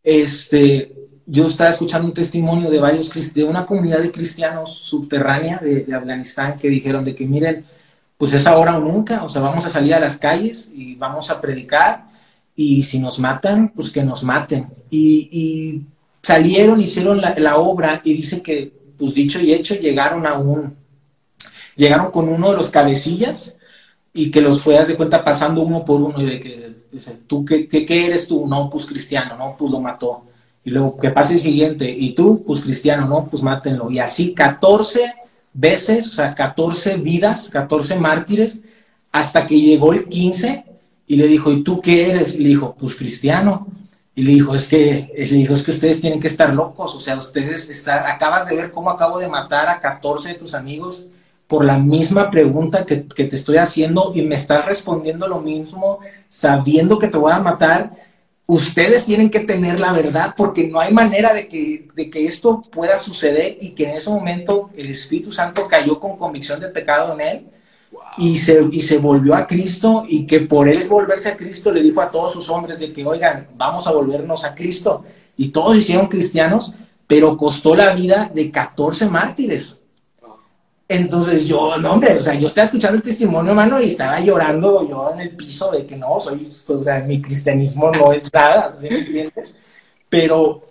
[0.04, 0.94] este,
[1.26, 5.96] yo estaba escuchando un testimonio de varios, de una comunidad de cristianos subterránea de, de
[5.96, 7.66] Afganistán que dijeron de que miren,
[8.20, 11.32] pues es ahora o nunca, o sea, vamos a salir a las calles y vamos
[11.32, 12.10] a predicar
[12.54, 14.68] y si nos matan, pues que nos maten.
[14.92, 15.84] Y,
[16.22, 20.76] salieron, hicieron la, obra y dice que, pues dicho y hecho, llegaron a un,
[21.78, 23.56] llegaron con uno de los cabecillas
[24.14, 26.76] y que los fue, de cuenta, pasando uno por uno y de que,
[27.26, 28.46] ¿tú qué, qué, eres tú?
[28.46, 30.26] No, pues cristiano, no, pues lo mató.
[30.66, 33.90] Y luego que pase el siguiente, y tú, pues cristiano, no, pues mátenlo.
[33.90, 35.14] Y así 14
[35.54, 38.62] veces, o sea, 14 vidas, 14 mártires,
[39.12, 40.66] hasta que llegó el 15
[41.08, 42.36] y le dijo, ¿y tú qué eres?
[42.36, 43.68] Y le dijo, pues cristiano.
[44.16, 47.00] Y le dijo, es que, le dijo, es que ustedes tienen que estar locos, o
[47.00, 51.08] sea, ustedes está, acabas de ver cómo acabo de matar a 14 de tus amigos
[51.48, 56.00] por la misma pregunta que, que te estoy haciendo y me estás respondiendo lo mismo
[56.28, 57.92] sabiendo que te voy a matar
[58.50, 62.60] ustedes tienen que tener la verdad porque no hay manera de que, de que esto
[62.72, 67.14] pueda suceder y que en ese momento el Espíritu Santo cayó con convicción de pecado
[67.14, 67.46] en él
[68.18, 71.84] y, se, y se volvió a Cristo y que por él volverse a Cristo le
[71.84, 75.06] dijo a todos sus hombres de que, oigan, vamos a volvernos a Cristo.
[75.38, 76.74] Y todos hicieron cristianos,
[77.06, 79.79] pero costó la vida de 14 mártires.
[80.92, 84.90] Entonces yo, no hombre, o sea, yo estaba escuchando el testimonio, hermano, y estaba llorando
[84.90, 88.76] yo en el piso de que no, soy, o sea, mi cristianismo no es nada,
[88.80, 89.56] ¿sí me entiendes?
[90.10, 90.64] Pero,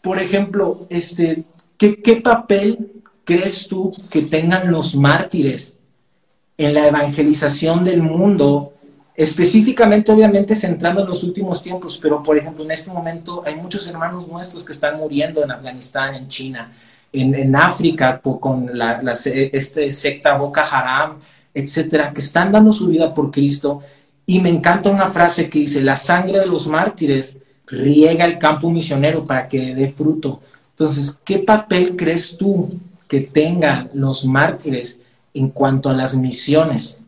[0.00, 1.42] por ejemplo, este,
[1.76, 5.74] ¿qué, ¿qué papel crees tú que tengan los mártires
[6.56, 8.74] en la evangelización del mundo
[9.16, 13.86] específicamente obviamente centrando en los últimos tiempos, pero por ejemplo en este momento hay muchos
[13.86, 16.72] hermanos nuestros que están muriendo en Afganistán, en China,
[17.14, 21.20] en, África con la, este secta Boca Haram,
[21.52, 23.82] etcétera, que están dando su vida por Cristo.
[24.26, 28.70] Y me encanta una frase que dice: La sangre de los mártires riega el campo
[28.70, 30.40] misionero para que dé fruto.
[30.70, 32.68] Entonces, ¿qué papel crees tú
[33.08, 35.00] que tengan los mártires
[35.32, 37.00] en cuanto a las misiones?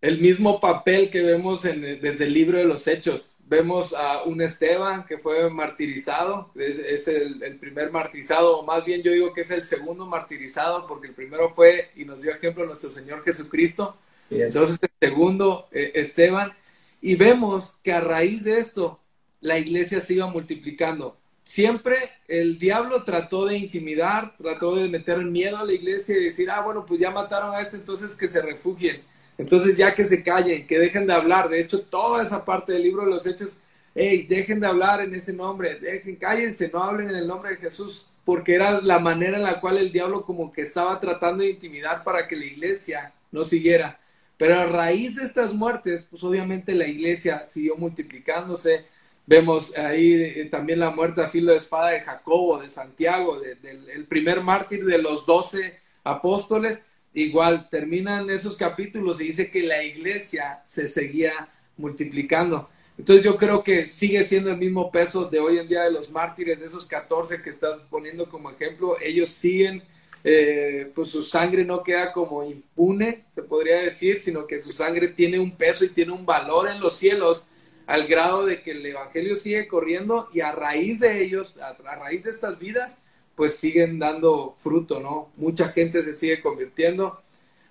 [0.00, 5.06] El mismo papel que vemos desde el libro de los Hechos vemos a un Esteban
[5.06, 9.62] que fue martirizado, es, el, primer martirizado, o más bien yo digo que es el
[9.62, 13.96] segundo martirizado, porque el primero fue y nos dio ejemplo nuestro Señor Jesucristo,
[14.28, 16.52] entonces el segundo eh, Esteban,
[17.00, 18.98] y vemos que a raíz de esto
[19.40, 21.16] la iglesia se iba multiplicando.
[21.44, 26.50] Siempre el diablo trató de intimidar, trató de meter miedo a la iglesia y decir,
[26.50, 29.02] ah, bueno, pues ya mataron a este, entonces que se refugien
[29.36, 31.48] entonces ya que se callen, que dejen de hablar.
[31.48, 33.58] De hecho, toda esa parte del libro de los hechos,
[33.94, 37.56] hey, dejen de hablar en ese nombre, dejen, cállense, no hablen en el nombre de
[37.56, 41.50] Jesús, porque era la manera en la cual el diablo como que estaba tratando de
[41.50, 43.98] intimidar para que la iglesia no siguiera.
[44.36, 48.84] Pero a raíz de estas muertes, pues obviamente la iglesia siguió multiplicándose.
[49.26, 54.06] Vemos ahí eh, también la muerte a filo de espada de Jacobo, de Santiago, del
[54.06, 56.82] primer mártir de los doce apóstoles
[57.14, 62.68] igual terminan esos capítulos y dice que la iglesia se seguía multiplicando.
[62.98, 66.10] Entonces yo creo que sigue siendo el mismo peso de hoy en día de los
[66.10, 69.82] mártires, de esos 14 que estás poniendo como ejemplo, ellos siguen,
[70.22, 75.08] eh, pues su sangre no queda como impune, se podría decir, sino que su sangre
[75.08, 77.46] tiene un peso y tiene un valor en los cielos
[77.86, 82.24] al grado de que el Evangelio sigue corriendo y a raíz de ellos, a raíz
[82.24, 82.98] de estas vidas,
[83.34, 85.30] pues siguen dando fruto, ¿no?
[85.36, 87.20] Mucha gente se sigue convirtiendo.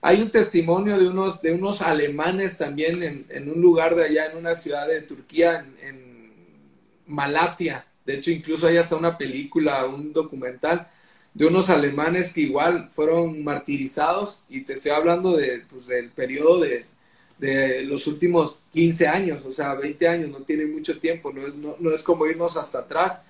[0.02, 4.38] Hay un testimonio de unos, de unos alemanes también en, un lugar de allá, en
[4.38, 6.14] una ciudad de Turquía, en,
[7.06, 7.86] Malatia.
[8.06, 10.88] De hecho, incluso hay hasta una película, un documental
[11.34, 16.62] de unos alemanes que igual fueron martirizados y te estoy hablando de, pues, del periodo
[16.62, 16.86] de,
[17.40, 21.56] de, los últimos 15 años, o sea, 20 años, no tiene mucho tiempo, no es,
[21.56, 23.22] no es como irnos hasta atrás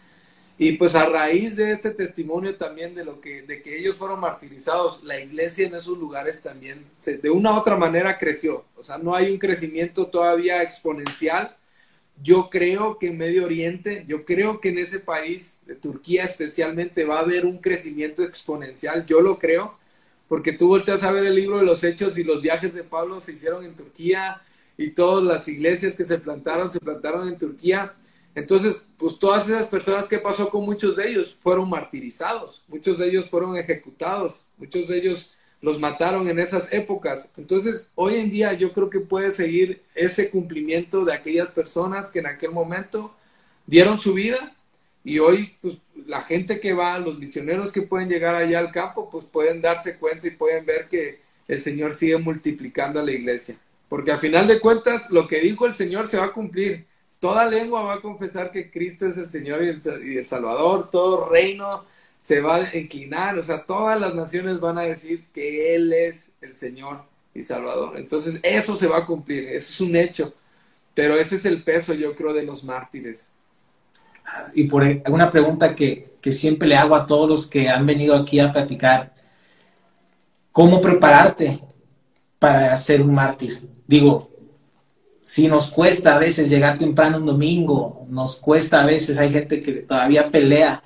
[0.58, 4.20] y pues a raíz de este testimonio también de lo que, de que ellos fueron
[4.20, 8.63] martirizados, la iglesia en esos lugares también se, de una u otra manera creció.
[8.76, 11.56] O sea, no hay un crecimiento todavía exponencial.
[12.22, 17.04] Yo creo que en Medio Oriente, yo creo que en ese país, de Turquía especialmente,
[17.04, 19.08] va a haber un crecimiento exponencial.
[19.08, 19.76] Yo lo creo,
[20.28, 23.20] porque tú volteas a ver el libro de los hechos y los viajes de Pablo
[23.20, 24.42] se hicieron en Turquía
[24.78, 27.96] y todas las iglesias que se plantaron, se plantaron en Turquía
[28.36, 33.08] entonces, pues todas esas personas que pasó con muchos de ellos fueron martirizados, muchos de
[33.08, 37.32] ellos fueron ejecutados, muchos de ellos los mataron en esas épocas.
[37.38, 42.19] Entonces, hoy en día yo creo que puede seguir ese cumplimiento de aquellas personas que
[42.19, 43.13] en aquel momento
[43.65, 44.56] dieron su vida
[45.04, 49.10] y hoy pues la gente que va, los misioneros que pueden llegar allá al campo,
[49.10, 53.56] pues pueden darse cuenta y pueden ver que el Señor sigue multiplicando a la iglesia.
[53.89, 56.86] Porque al final de cuentas, lo que dijo el Señor se va a cumplir.
[57.24, 61.86] Toda lengua va a confesar que Cristo es el Señor y el, Salvador, todo reino
[62.20, 66.34] se va a inclinar, o sea, todas las naciones van a decir que Él es
[66.42, 67.98] el Señor y Salvador.
[67.98, 70.34] Entonces, eso se va a cumplir, eso es un hecho.
[70.94, 73.32] Pero ese es el peso, yo creo, de los mártires.
[74.54, 78.18] Y por una pregunta que, que siempre le hago a todos los que han venido
[78.18, 79.14] aquí a platicar,
[80.52, 81.62] ¿cómo prepararte
[82.38, 83.66] para ser un mártir?
[83.88, 84.33] Digo,
[85.24, 89.62] si nos cuesta a veces llegar temprano un domingo, nos cuesta a veces, hay gente
[89.62, 90.84] que todavía pelea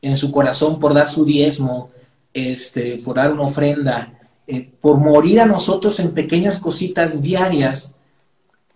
[0.00, 1.90] en su corazón por dar su diezmo,
[2.32, 4.12] este, por dar una ofrenda,
[4.46, 7.94] eh, por morir a nosotros en pequeñas cositas diarias,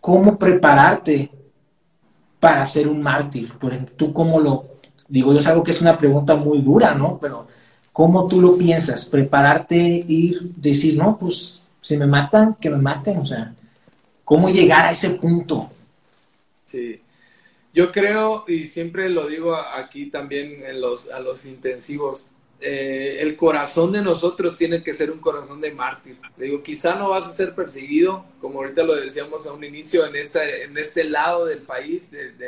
[0.00, 1.30] ¿cómo prepararte
[2.40, 3.52] para ser un mártir?
[3.96, 4.66] ¿Tú cómo lo,
[5.08, 7.18] digo, yo algo que es una pregunta muy dura, ¿no?
[7.20, 7.46] Pero
[7.92, 9.06] ¿cómo tú lo piensas?
[9.06, 13.54] Prepararte, ir, decir, no, pues si me matan, que me maten, o sea,
[14.24, 15.70] ¿Cómo llegar a ese punto?
[16.64, 17.00] Sí.
[17.72, 23.36] Yo creo, y siempre lo digo aquí también en los, a los intensivos, eh, el
[23.36, 26.16] corazón de nosotros tiene que ser un corazón de mártir.
[26.38, 30.16] digo, quizá no vas a ser perseguido, como ahorita lo decíamos a un inicio, en,
[30.16, 32.38] esta, en este lado del país, del,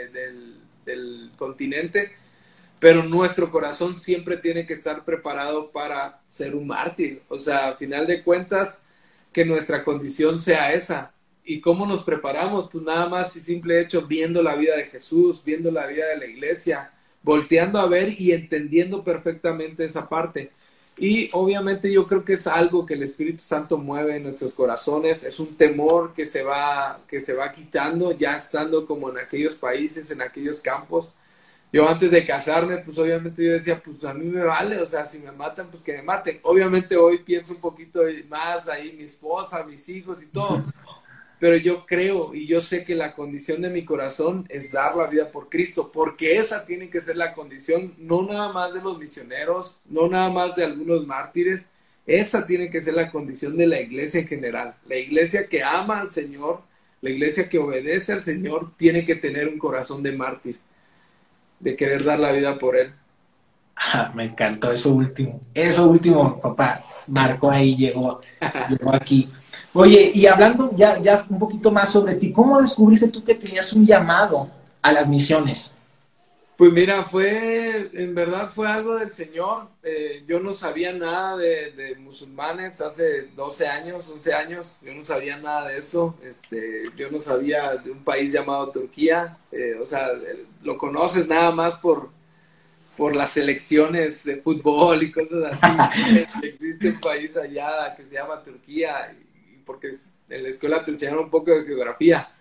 [0.85, 2.13] del continente,
[2.79, 7.23] pero nuestro corazón siempre tiene que estar preparado para ser un mártir.
[7.29, 8.83] O sea, a final de cuentas,
[9.33, 11.13] que nuestra condición sea esa,
[11.49, 12.69] ¿Y cómo nos preparamos?
[12.73, 16.17] Pues nada más y simple hecho viendo la vida de Jesús, viendo la vida de
[16.17, 16.91] la iglesia,
[17.23, 20.51] volteando a ver y entendiendo perfectamente esa parte.
[20.99, 25.23] Y obviamente yo creo que es algo que el Espíritu Santo mueve en nuestros corazones,
[25.23, 29.55] es un temor que se va, que se va quitando ya estando como en aquellos
[29.55, 31.13] países, en aquellos campos.
[31.73, 35.07] Yo antes de casarme, pues obviamente yo decía, pues a mí me vale, o sea,
[35.07, 36.41] si me matan, pues que me maten.
[36.43, 40.65] Obviamente hoy pienso un poquito más ahí, mi esposa, mis hijos y todo
[41.39, 45.07] pero yo creo y yo sé que la condición de mi corazón es dar la
[45.07, 48.99] vida por Cristo, porque esa tiene que ser la condición no nada más de los
[48.99, 51.67] misioneros, no nada más de algunos mártires,
[52.07, 54.77] esa tiene que ser la condición de la iglesia en general.
[54.87, 56.63] La iglesia que ama al Señor,
[57.03, 60.59] la iglesia que obedece al Señor, tiene que tener un corazón de mártir,
[61.61, 62.93] de querer dar la vida por Él.
[64.15, 65.41] Me encantó eso último.
[65.55, 66.81] Eso último, papá.
[67.09, 68.21] Marco ahí llegó,
[68.69, 69.31] llegó aquí.
[69.73, 73.73] Oye, y hablando ya, ya un poquito más sobre ti, ¿cómo descubriste tú que tenías
[73.73, 74.51] un llamado
[74.83, 75.77] a las misiones?
[76.57, 79.69] Pues mira, fue, en verdad fue algo del Señor.
[79.83, 84.81] Eh, yo no sabía nada de, musulmanes hace 12 años, 11 años.
[84.83, 86.17] Yo no sabía nada de eso.
[86.25, 89.37] Este, yo no sabía de un país llamado Turquía.
[89.53, 90.09] Eh, o sea,
[90.63, 92.09] lo conoces nada más por,
[92.97, 96.27] por las elecciones de fútbol y cosas así.
[96.43, 99.15] Existe un país allá que se llama Turquía
[99.65, 99.91] porque
[100.29, 102.33] en la escuela te enseñaron un poco de geografía.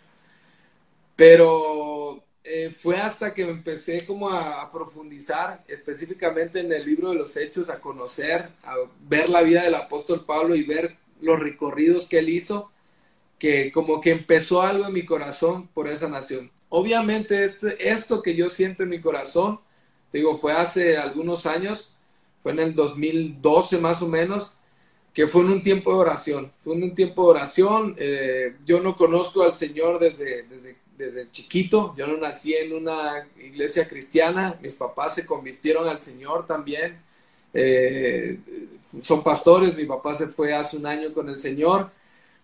[1.15, 7.36] Pero eh, fue hasta que empecé como a, profundizar específicamente en el libro de los
[7.36, 12.20] hechos, a conocer, a ver la vida del apóstol Pablo y ver los recorridos que
[12.20, 12.72] él hizo,
[13.39, 16.52] que como que empezó algo en mi corazón por esa nación.
[16.70, 19.60] Obviamente este, esto que yo siento en mi corazón,
[20.12, 21.98] digo, fue hace algunos años,
[22.41, 24.60] fue en el 2012 más o menos,
[25.15, 26.52] que fue en un tiempo de oración.
[26.60, 27.96] Fue en un tiempo de oración.
[27.98, 31.96] Eh, yo no conozco al Señor desde, desde, desde, chiquito.
[31.98, 34.60] Yo no nací en una iglesia cristiana.
[34.62, 36.98] Mis papás se convirtieron al Señor también.
[37.54, 38.38] Eh,
[39.02, 39.78] son pastores.
[39.78, 41.89] Mi papá se fue hace un año con el Señor.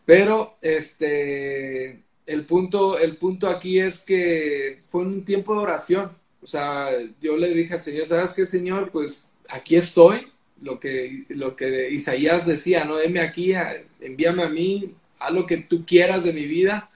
[0.06, 6.21] Pero este, el, punto, el punto aquí es que fue un tiempo de oración.
[6.42, 6.90] O sea,
[7.22, 8.92] yo le dije al Señor, ¿sabes qué, Señor?
[8.92, 10.28] Pues aquí estoy
[10.62, 12.98] lo que, lo que Isaías decía, ¿no?
[12.98, 13.54] Deme aquí,
[14.00, 16.90] envíame a mí, haz lo que tú quieras de mi vida.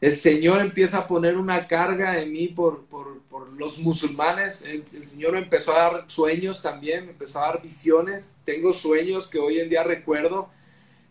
[0.00, 4.62] El Señor empieza a poner una carga en mí por, por, por los musulmanes.
[4.62, 8.36] El, Señor empezó a dar sueños también, me empezó a dar visiones.
[8.44, 10.50] Tengo sueños que hoy en día recuerdo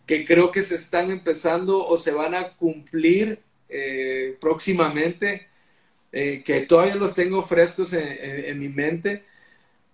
[0.06, 5.48] que creo que se están empezando o se van a cumplir eh, próximamente,
[6.14, 9.24] eh, que todavía los tengo frescos en mi mente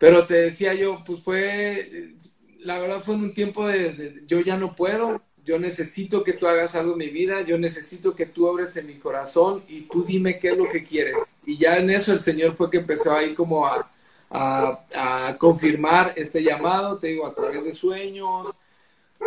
[0.01, 2.15] pero te decía yo, pues fue,
[2.61, 6.75] la verdad fue un tiempo de, yo ya no puedo, yo necesito que tú hagas
[6.75, 10.39] algo en mi vida, yo necesito que tú abres en mi corazón y tú dime
[10.39, 11.37] qué es lo que quieres.
[11.45, 13.91] Y ya en eso el Señor fue que empezó ahí como a,
[14.31, 18.49] a, confirmar este llamado, te digo, a través de sueños,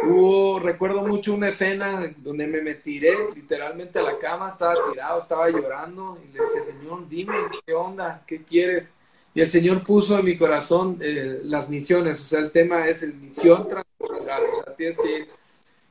[0.01, 5.21] Hubo, recuerdo mucho una escena donde me, me tiré literalmente a la cama, estaba tirado,
[5.21, 7.35] estaba llorando y le decía, Señor, dime,
[7.65, 8.23] ¿qué onda?
[8.25, 8.91] ¿Qué quieres?
[9.35, 13.03] Y el Señor puso en mi corazón eh, las misiones, o sea, el tema es
[13.03, 15.27] el misión transcultural, o sea, tienes que ir.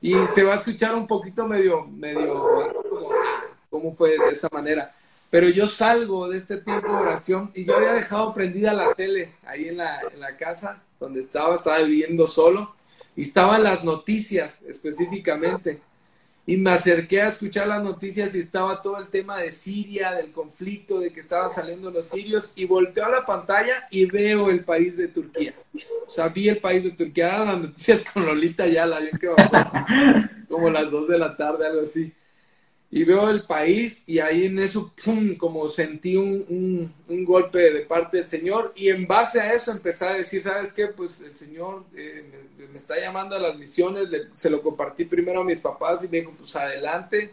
[0.01, 3.09] Y se va a escuchar un poquito medio, medio, como,
[3.71, 4.95] cómo fue de esta manera.
[5.31, 9.33] Pero yo salgo de este tiempo de oración y yo había dejado prendida la tele
[9.47, 12.75] ahí en la, en la casa donde estaba, estaba viviendo solo
[13.17, 15.81] y estaban las noticias específicamente.
[16.45, 20.33] Y me acerqué a escuchar las noticias y estaba todo el tema de Siria, del
[20.33, 24.65] conflicto, de que estaban saliendo los sirios, y volteo a la pantalla y veo el
[24.65, 25.55] país de Turquía.
[26.05, 29.31] O sea, vi el país de Turquía, las noticias con Lolita ya, la vi que
[30.49, 32.13] como las dos de la tarde, algo así
[32.95, 37.81] y veo el país y ahí en eso, pum, como sentí un, un, golpe de
[37.87, 40.89] parte del Señor y en base a eso empecé a decir, ¿sabes qué?
[40.89, 42.23] Pues el Señor eh,
[42.71, 46.19] me, está llamando a las misiones, se lo compartí primero a mis papás y me
[46.19, 47.31] dijo, pues adelante,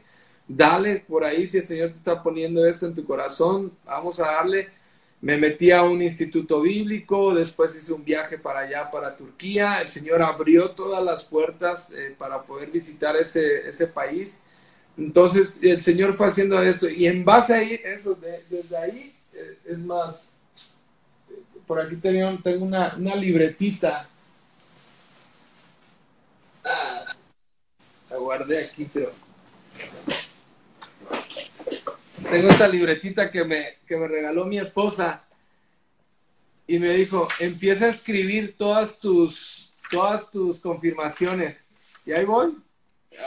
[0.47, 4.27] dale por ahí si el Señor te está poniendo esto en tu corazón, vamos a
[4.27, 4.69] darle.
[5.19, 9.81] Me metí a un instituto bíblico, después hice un viaje para allá, para Turquía.
[9.81, 14.41] El Señor abrió todas las puertas eh, para poder visitar ese, ese país
[14.99, 18.19] entonces el Señor fue haciendo esto y en base a eso,
[18.49, 20.23] desde ahí, eh, es más,
[21.65, 24.09] por aquí tengo, tengo una, libretita.
[26.65, 27.15] Ah,
[28.09, 29.13] la guardé aquí, pero...
[32.29, 35.23] Tengo esta libretita que me, que me regaló mi esposa
[36.67, 41.63] y me dijo, empieza a escribir todas tus, todas tus confirmaciones.
[42.05, 42.57] Y ahí voy,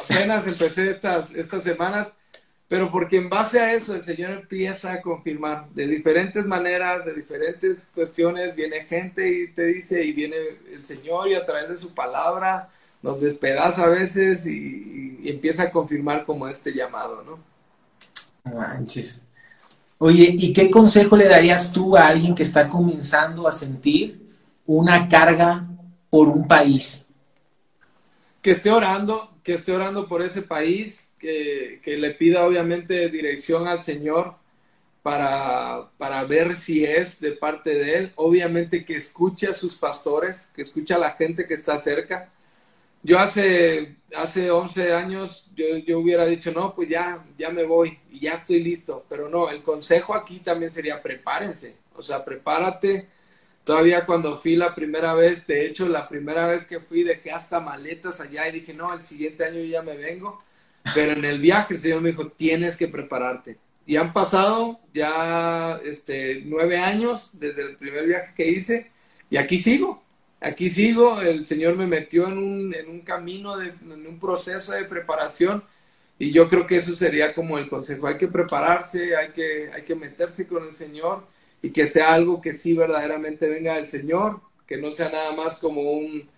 [0.00, 2.12] apenas empecé estas, estas semanas,
[2.68, 7.12] pero porque en base a eso el Señor empieza a confirmar de diferentes maneras, de
[7.12, 10.36] diferentes cuestiones, viene gente y te dice, y viene
[10.72, 12.70] el Señor y a través de su palabra
[13.02, 17.38] nos despedaza a veces y, empieza a confirmar como este llamado, ¿no?
[18.52, 19.22] Manches.
[19.98, 24.34] Oye, ¿y qué consejo le darías tú a alguien que está comenzando a sentir
[24.66, 25.64] una carga
[26.10, 27.04] por un país?
[28.40, 33.80] Que esté orando, que esté orando por ese país, que, le pida obviamente dirección al
[33.80, 34.34] Señor
[35.02, 38.12] para, para, ver si es de parte de Él.
[38.16, 42.30] Obviamente que escuche a sus pastores, que escuche a la gente que está cerca.
[43.02, 47.98] Yo hace, hace 11 años yo, yo hubiera dicho, no, pues ya, ya me voy
[48.12, 49.04] y ya estoy listo.
[49.08, 51.76] Pero no, el consejo aquí también sería prepárense.
[51.96, 53.08] O sea, prepárate
[53.64, 57.60] Todavía cuando fui la primera vez, de hecho la primera vez que fui dejé hasta
[57.60, 60.42] maletas allá y dije, no, el siguiente año ya me vengo.
[60.94, 63.58] Pero en el viaje el Señor me dijo, tienes que prepararte.
[63.86, 68.90] Y han pasado ya este, nueve años desde el primer viaje que hice
[69.30, 70.02] y aquí sigo.
[70.40, 74.72] Aquí sigo, el Señor me metió en un, en un camino, de, en un proceso
[74.72, 75.62] de preparación
[76.18, 78.08] y yo creo que eso sería como el consejo.
[78.08, 81.24] Hay que prepararse, hay que, hay que meterse con el Señor
[81.62, 85.56] y que sea algo que sí verdaderamente venga del Señor, que no sea nada más
[85.56, 86.28] como un,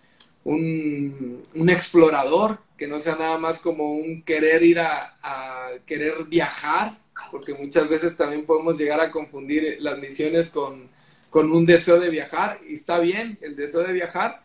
[0.43, 6.99] un, explorador, que no sea nada más como un querer ir a, a, querer viajar,
[7.31, 10.89] porque muchas veces también podemos llegar a confundir las misiones con,
[11.31, 14.44] con un deseo de viajar, y está bien el deseo de viajar,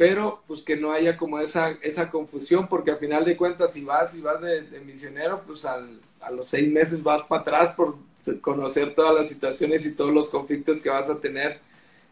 [0.00, 3.84] pero pues que no haya como esa, esa confusión, porque al final de cuentas si
[3.84, 7.72] vas y vas de, de misionero, pues al, a los seis meses vas para atrás
[7.72, 7.98] por
[8.40, 11.60] conocer todas las situaciones y todos los conflictos que vas a tener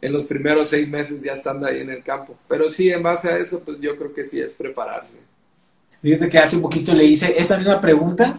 [0.03, 2.37] en los primeros seis meses ya estando ahí en el campo.
[2.47, 5.21] Pero sí, en base a eso, pues yo creo que sí es prepararse.
[6.03, 8.39] Fíjate que hace un poquito le hice esta misma pregunta,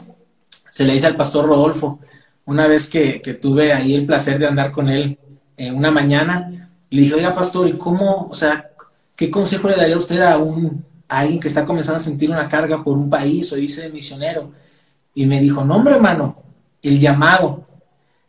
[0.70, 2.00] se le hice al pastor Rodolfo,
[2.46, 5.18] una vez que, tuve ahí el placer de andar con él
[5.58, 8.70] eh, una mañana, le dije, oiga pastor, ¿y cómo, o sea,
[9.20, 12.48] qué consejo le daría usted a, un, a alguien que está comenzando a sentir una
[12.48, 14.54] carga por un país o dice misionero?
[15.14, 16.42] Y me dijo, no hombre hermano,
[16.82, 17.68] el llamado.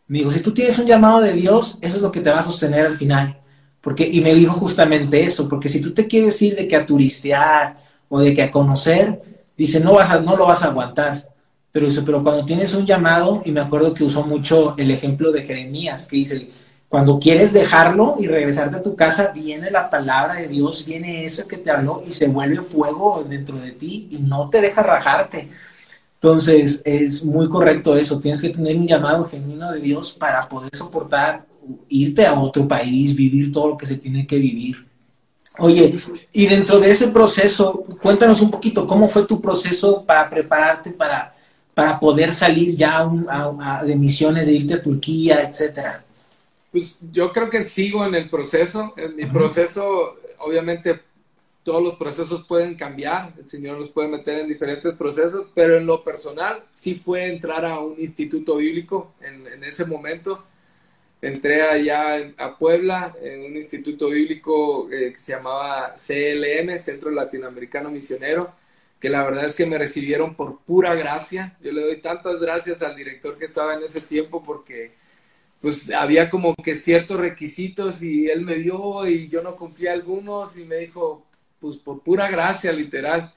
[0.07, 2.39] Me dijo, si tú tienes un llamado de Dios, eso es lo que te va
[2.39, 3.39] a sostener al final.
[3.79, 6.85] Porque, y me dijo justamente eso, porque si tú te quieres ir de que a
[6.85, 7.77] turistear
[8.09, 11.29] o de que a conocer, dice, no, vas a, no lo vas a aguantar.
[11.71, 15.43] Pero pero cuando tienes un llamado, y me acuerdo que usó mucho el ejemplo de
[15.43, 16.49] Jeremías, que dice,
[16.91, 21.47] cuando quieres dejarlo y regresarte a tu casa, viene la palabra de Dios, viene eso
[21.47, 25.47] que te habló y se vuelve fuego dentro de ti y no te deja rajarte.
[26.15, 28.19] Entonces, es muy correcto eso.
[28.19, 31.45] Tienes que tener un llamado genuino de Dios para poder soportar
[31.87, 34.85] irte a otro país, vivir todo lo que se tiene que vivir.
[35.59, 35.97] Oye,
[36.33, 41.33] y dentro de ese proceso, cuéntanos un poquito, ¿cómo fue tu proceso para prepararte para,
[41.73, 43.09] para poder salir ya
[43.85, 46.03] de misiones, de irte a Turquía, etcétera?
[46.71, 48.93] Pues yo creo que sigo en el proceso.
[48.97, 50.99] En mi proceso, obviamente,
[51.63, 55.85] todos los procesos pueden cambiar, el Señor nos puede meter en diferentes procesos, pero en
[55.85, 60.43] lo personal sí fue entrar a un instituto bíblico en, en ese momento.
[61.21, 67.91] Entré allá a Puebla en un instituto bíblico eh, que se llamaba CLM, Centro Latinoamericano
[67.91, 68.51] Misionero,
[68.99, 71.55] que la verdad es que me recibieron por pura gracia.
[71.61, 74.93] Yo le doy tantas gracias al director que estaba en ese tiempo porque
[75.61, 80.57] pues había como que ciertos requisitos y él me vio y yo no cumplía algunos
[80.57, 81.23] y me dijo,
[81.59, 83.33] pues por pura gracia, literal.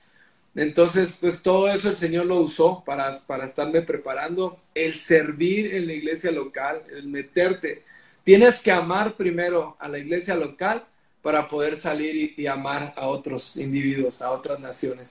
[0.55, 5.87] Entonces, pues todo eso el Señor lo usó para, para estarme preparando, el servir en
[5.87, 7.83] la iglesia local, el meterte.
[8.22, 10.87] Tienes que amar primero a la iglesia local
[11.22, 15.09] para poder salir y, amar a otros individuos, a otras naciones.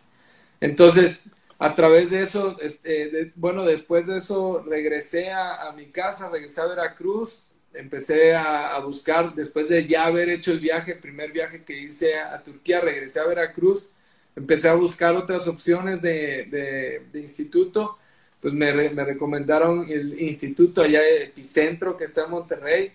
[0.61, 1.29] Entonces,
[1.63, 6.59] a través de eso, este, bueno, después de eso regresé a, a, mi casa, regresé
[6.59, 7.43] a Veracruz,
[7.73, 12.43] empecé a, buscar, después de ya haber hecho el viaje, primer viaje que hice a,
[12.43, 13.89] Turquía, regresé a Veracruz,
[14.35, 17.97] empecé a buscar otras opciones de, de, instituto,
[18.41, 22.91] pues me, me, recomendaron el instituto allá de Epicentro que está en Monterrey.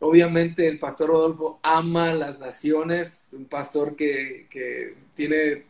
[0.00, 5.67] Obviamente el pastor Rodolfo ama las naciones, un pastor que, que tiene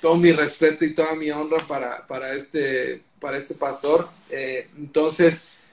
[0.00, 4.08] todo mi respeto y toda mi honra para, para, este, para este pastor.
[4.30, 5.68] Eh, entonces,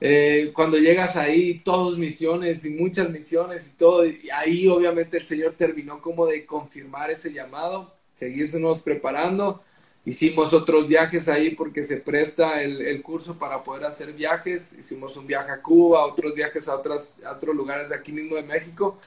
[0.00, 5.24] eh, cuando llegas ahí, todos misiones y muchas misiones y todo, y ahí obviamente el
[5.24, 9.62] Señor terminó como de confirmar ese llamado, seguirnos preparando.
[10.04, 14.72] Hicimos otros viajes ahí porque se presta el, el, curso para poder hacer viajes.
[14.78, 18.36] Hicimos un viaje a Cuba, otros viajes a, otras, a otros lugares de aquí mismo
[18.36, 18.98] de México.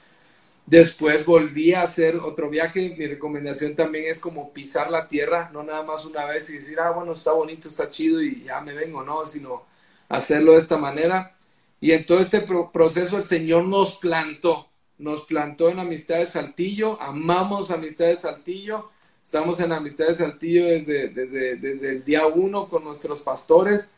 [0.65, 2.95] Después volví a hacer otro viaje.
[2.97, 6.79] Mi recomendación también es como pisar la tierra, no nada más una vez y decir,
[6.79, 9.63] ah, bueno, está bonito, está chido y ya me vengo, no, sino
[10.09, 11.35] hacerlo de esta manera.
[11.79, 17.71] Y en todo este proceso el Señor nos plantó, nos plantó en Amistades Saltillo, amamos
[17.71, 18.91] Amistades Saltillo,
[19.23, 23.89] estamos en Amistades Saltillo desde, desde, desde el día uno con nuestros pastores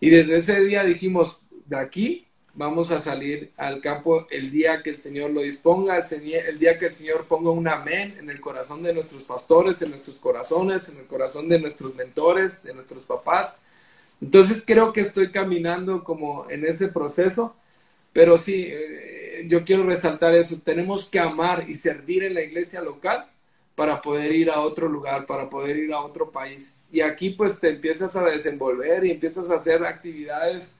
[0.00, 2.27] y desde ese día dijimos, de aquí
[2.58, 6.86] vamos a salir al campo el día que el Señor lo disponga, el, día que
[6.86, 10.98] el Señor ponga un amén en el corazón de nuestros pastores, en nuestros corazones, en
[10.98, 13.58] el corazón de nuestros mentores, de nuestros papás.
[14.20, 17.54] Entonces creo que estoy caminando como en ese proceso,
[18.12, 22.80] pero sí, eh, yo quiero resaltar eso, tenemos que amar y servir en la iglesia
[22.80, 23.30] local
[23.76, 26.80] para poder ir a otro lugar, para poder ir a otro país.
[26.90, 30.74] Y aquí pues te empiezas a desenvolver y empiezas a hacer actividades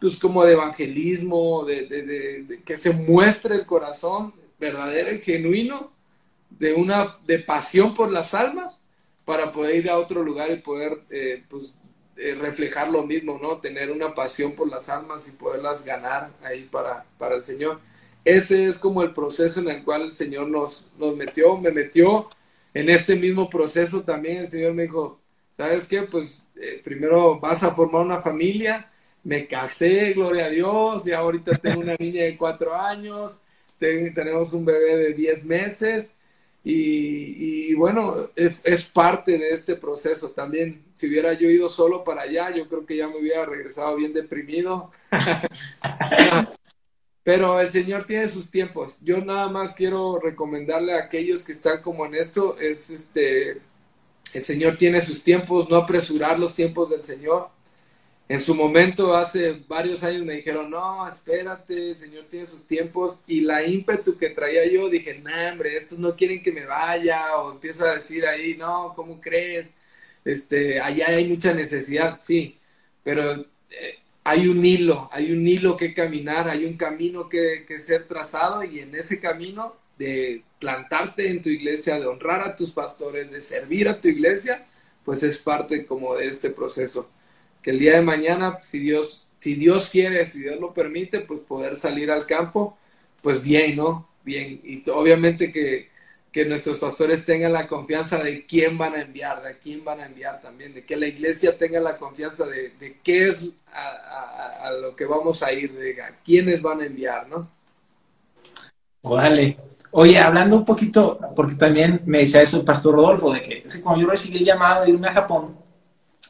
[0.00, 5.92] pues como de evangelismo, de, que se muestre el corazón verdadero y genuino
[6.50, 8.86] de una de pasión por las almas
[9.24, 11.80] para poder ir a otro lugar y poder eh, pues
[12.16, 13.58] eh, reflejar lo mismo, ¿no?
[13.58, 17.80] Tener una pasión por las almas y poderlas ganar ahí para, para el Señor.
[18.24, 22.28] Ese es como el proceso en el cual el Señor nos, nos metió, me metió
[22.72, 24.38] en este mismo proceso también.
[24.38, 25.20] El Señor me dijo,
[25.56, 26.02] ¿sabes qué?
[26.02, 28.90] Pues eh, primero vas a formar una familia.
[29.26, 33.40] Me casé, gloria a Dios, y ahorita tengo una niña de cuatro años,
[33.76, 36.12] tenemos un bebé de diez meses
[36.62, 40.84] y, bueno, es, es, parte de este proceso también.
[40.94, 44.12] Si hubiera yo ido solo para allá, yo creo que ya me hubiera regresado bien
[44.12, 44.92] deprimido.
[47.24, 48.98] Pero el Señor tiene sus tiempos.
[49.02, 53.60] Yo nada más quiero recomendarle a aquellos que están como en esto, es este,
[54.34, 57.55] el Señor tiene sus tiempos, no apresurar los tiempos del Señor.
[58.28, 63.20] En su momento, hace varios años, me dijeron, no, espérate, el Señor tiene sus tiempos.
[63.26, 67.36] Y la ímpetu que traía yo, dije, no, hombre, estos no quieren que me vaya.
[67.36, 69.70] O empiezo a decir ahí, no, ¿cómo crees?
[70.24, 72.58] Este, allá hay mucha necesidad, sí.
[73.04, 73.34] Pero
[73.70, 78.04] eh, hay un hilo, hay un hilo que caminar, hay un camino que, que ser
[78.08, 78.64] trazado.
[78.64, 83.40] Y en ese camino de plantarte en tu iglesia, de honrar a tus pastores, de
[83.40, 84.66] servir a tu iglesia,
[85.04, 87.10] pues es parte como de este proceso
[87.66, 91.40] que el día de mañana, si Dios, si Dios quiere, si Dios lo permite, pues
[91.40, 92.78] poder salir al campo,
[93.20, 94.08] pues bien, ¿no?
[94.22, 94.60] Bien.
[94.62, 95.88] Y obviamente que,
[96.30, 100.06] que nuestros pastores tengan la confianza de quién van a enviar, de quién van a
[100.06, 104.70] enviar también, de que la iglesia tenga la confianza de, de qué es a, a,
[104.70, 107.50] lo que vamos a ir, de a quiénes van a enviar, ¿no?
[109.02, 109.58] Órale.
[109.90, 114.02] Oye, hablando un poquito, porque también me decía eso el pastor Rodolfo, de que, cuando
[114.02, 115.65] yo recibí el llamado de irme a Japón,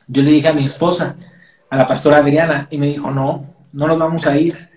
[0.07, 1.17] yo le dije a mi esposa,
[1.69, 4.69] a la pastora Adriana, y me dijo, no, no nos vamos a ir.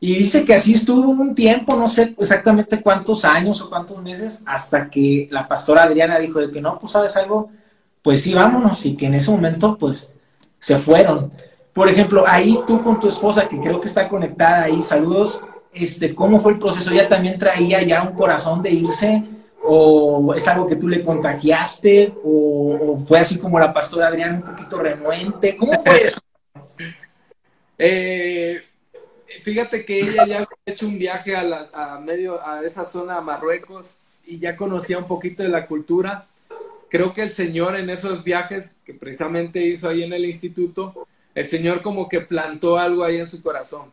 [0.00, 4.42] Y dice que así estuvo un tiempo, no sé exactamente cuántos años o cuántos meses,
[4.44, 7.50] hasta que la pastora Adriana dijo de que no, pues sabes algo,
[8.02, 10.12] pues sí, vámonos, y que en ese momento, pues,
[10.58, 11.30] se fueron.
[11.72, 15.40] Por ejemplo, ahí tú con tu esposa, que creo que está conectada ahí, saludos,
[15.72, 16.90] este, ¿cómo fue el proceso?
[16.90, 19.24] Ella también traía ya un corazón de irse,
[19.66, 22.12] ¿O es algo que tú le contagiaste?
[22.22, 25.56] ¿O, fue así como la pastora Adrián, un poquito renuente?
[25.56, 26.20] ¿Cómo fue eso?
[27.76, 28.62] Eh,
[29.42, 33.16] fíjate que ella ya había hecho un viaje a, la, a, medio, a esa zona,
[33.16, 36.28] a Marruecos, y ya conocía un poquito de la cultura.
[36.88, 41.48] Creo que el Señor en esos viajes que precisamente hizo ahí en el instituto, el
[41.48, 43.90] Señor como que plantó algo ahí en su corazón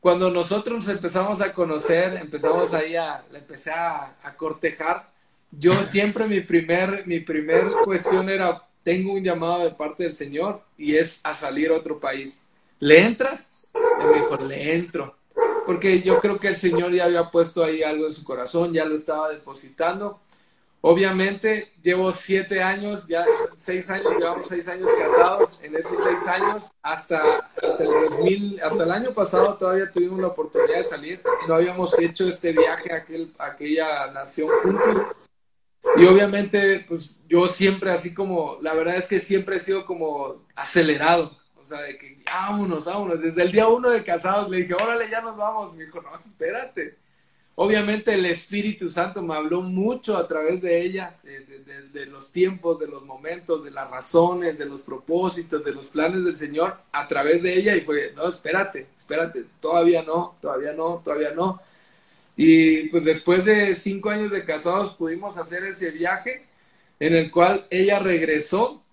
[0.00, 5.10] cuando nosotros nos empezamos a conocer, empezamos ahí a, empecé a, cortejar,
[5.50, 10.62] yo siempre mi primer, mi primer cuestión era, tengo un llamado de parte del Señor
[10.76, 12.42] y es a salir a otro país.
[12.78, 13.68] ¿Le entras?
[13.74, 15.16] Y me le entro.
[15.66, 18.84] Porque yo creo que el Señor ya había puesto ahí algo en su corazón, ya
[18.84, 20.20] lo estaba depositando.
[20.80, 23.26] Obviamente llevo siete años, ya
[23.56, 25.60] seis años, llevamos seis años casados.
[25.62, 30.28] En esos seis años, hasta, hasta el 2000, hasta el año pasado todavía tuvimos la
[30.28, 31.20] oportunidad de salir.
[31.48, 35.16] No habíamos hecho este viaje a, aquel, aquella nación juntos.
[35.96, 40.46] Y obviamente, pues yo siempre así como, la verdad es que siempre he sido como
[40.54, 41.36] acelerado.
[41.60, 43.20] O sea, de que vámonos, vámonos.
[43.20, 45.74] Desde el día uno de casados le dije, órale, ya nos vamos.
[45.74, 47.07] Me dijo, no, espérate
[47.60, 51.16] Obviamente el Espíritu Santo me habló mucho a través de ella,
[51.92, 56.24] de, los tiempos, de los momentos, de las razones, de los propósitos, de los planes
[56.24, 61.02] del Señor a través de ella y fue, no, espérate, espérate, todavía no, todavía no,
[61.02, 61.60] todavía no.
[62.36, 66.46] Y pues después de cinco años de casados pudimos hacer ese viaje
[67.00, 68.84] en el cual ella regresó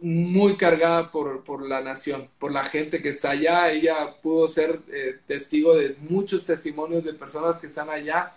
[0.00, 3.70] muy cargada por, por, la nación, por la gente que está allá.
[3.70, 8.32] Ella pudo ser eh, testigo de muchos testimonios de personas que están allá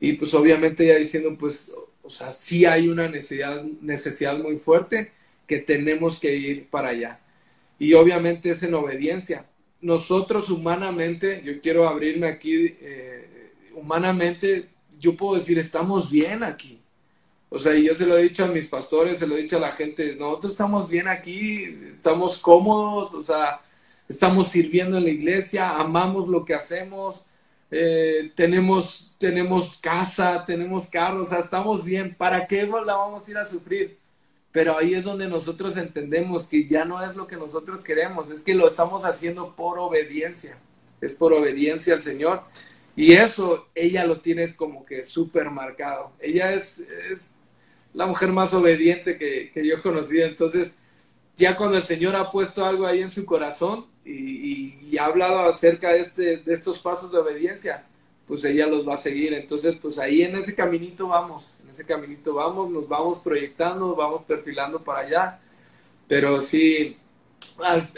[0.00, 5.12] y pues obviamente ella diciendo pues, o sea, sí hay una necesidad, necesidad muy fuerte
[5.46, 7.20] que tenemos que ir para allá.
[7.78, 9.46] Y obviamente es en obediencia.
[9.80, 16.83] Nosotros humanamente, yo quiero abrirme aquí, eh, humanamente, yo puedo decir, estamos bien aquí
[17.54, 19.60] o sea, yo se lo he dicho a mis pastores, se lo he dicho a
[19.60, 23.60] la gente, nosotros estamos bien aquí, estamos cómodos, o sea,
[24.08, 27.24] estamos sirviendo en la iglesia, amamos lo que hacemos,
[27.70, 33.30] eh, tenemos, tenemos casa, tenemos carro, o sea, estamos bien, ¿para qué la vamos a
[33.30, 33.98] ir a sufrir?
[34.50, 38.42] Pero ahí es donde nosotros entendemos que ya no es lo que nosotros queremos, es
[38.42, 40.58] que lo estamos haciendo por obediencia,
[41.00, 42.42] es por obediencia al Señor.
[42.96, 46.12] Y eso ella lo tiene como que súper marcado.
[46.20, 46.84] Ella es
[47.94, 50.26] la mujer más obediente que, yo he conocido.
[50.26, 50.76] Entonces,
[51.36, 55.90] ya cuando el Señor ha puesto algo ahí en su corazón y, ha hablado acerca
[55.90, 57.84] de, este, de estos pasos de obediencia,
[58.28, 59.32] pues ella los va a seguir.
[59.32, 64.22] Entonces, pues ahí en ese caminito vamos, en ese caminito vamos, nos vamos proyectando, vamos
[64.24, 65.40] perfilando para allá.
[66.06, 66.96] Pero sí,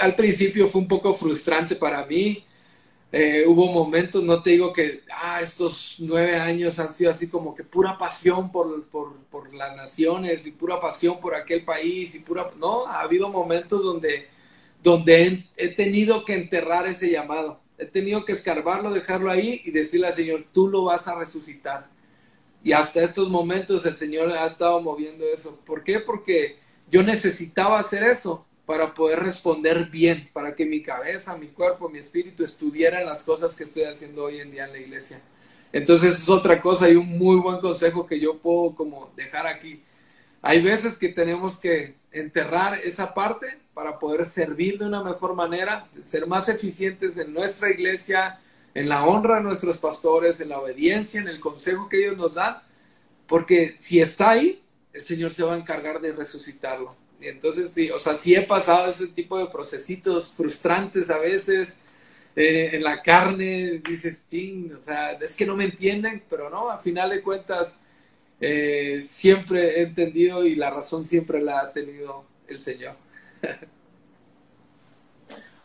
[0.00, 2.44] al principio fue un poco frustrante para mí,
[3.12, 7.54] eh, hubo momentos, no te digo que ah, estos nueve años han sido así como
[7.54, 12.50] que pura pasión por, por, las naciones y pura pasión por aquel país y pura...
[12.58, 14.28] No, ha habido momentos donde,
[14.82, 17.60] donde he, tenido que enterrar ese llamado.
[17.78, 21.88] He tenido que escarbarlo, dejarlo ahí y decirle al Señor, tú lo vas a resucitar.
[22.64, 25.60] Y hasta estos momentos el Señor ha estado moviendo eso.
[25.64, 26.00] ¿Por qué?
[26.00, 26.58] Porque
[26.90, 31.98] yo necesitaba hacer eso para poder responder bien, para que mi cabeza, mi cuerpo, mi
[31.98, 35.22] espíritu estuvieran las cosas que estoy haciendo hoy en día en la iglesia.
[35.72, 39.82] Entonces es otra cosa y un muy buen consejo que yo puedo como dejar aquí.
[40.42, 45.88] Hay veces que tenemos que enterrar esa parte para poder servir de una mejor manera,
[46.02, 48.40] ser más eficientes en nuestra iglesia,
[48.74, 52.34] en la honra de nuestros pastores, en la obediencia, en el consejo que ellos nos
[52.34, 52.58] dan,
[53.26, 54.62] porque si está ahí,
[54.92, 56.94] el Señor se va a encargar de resucitarlo.
[57.20, 61.76] Entonces, sí, o sea, sí he pasado ese tipo de procesitos frustrantes a veces.
[62.34, 66.68] Eh, en la carne dices, ching, o sea, es que no me entienden, pero no,
[66.68, 67.76] a final de cuentas,
[68.40, 72.96] eh, siempre he entendido y la razón siempre la ha tenido el Señor.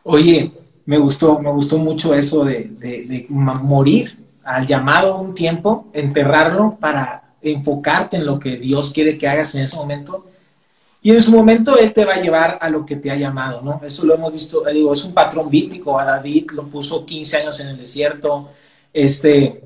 [0.04, 0.52] Oye,
[0.86, 7.36] me gustó, me gustó mucho eso de, de morir al llamado un tiempo, enterrarlo para
[7.41, 10.31] enfocarte en lo que Dios quiere que hagas en ese momento
[11.04, 13.62] y en su momento Él te va a llevar a lo que te ha llamado,
[13.62, 13.82] ¿no?
[13.84, 15.99] Eso lo hemos visto, eh, digo, es un patrón bíblico.
[15.99, 18.49] A David lo puso 15 años en el desierto.
[18.93, 19.64] Este,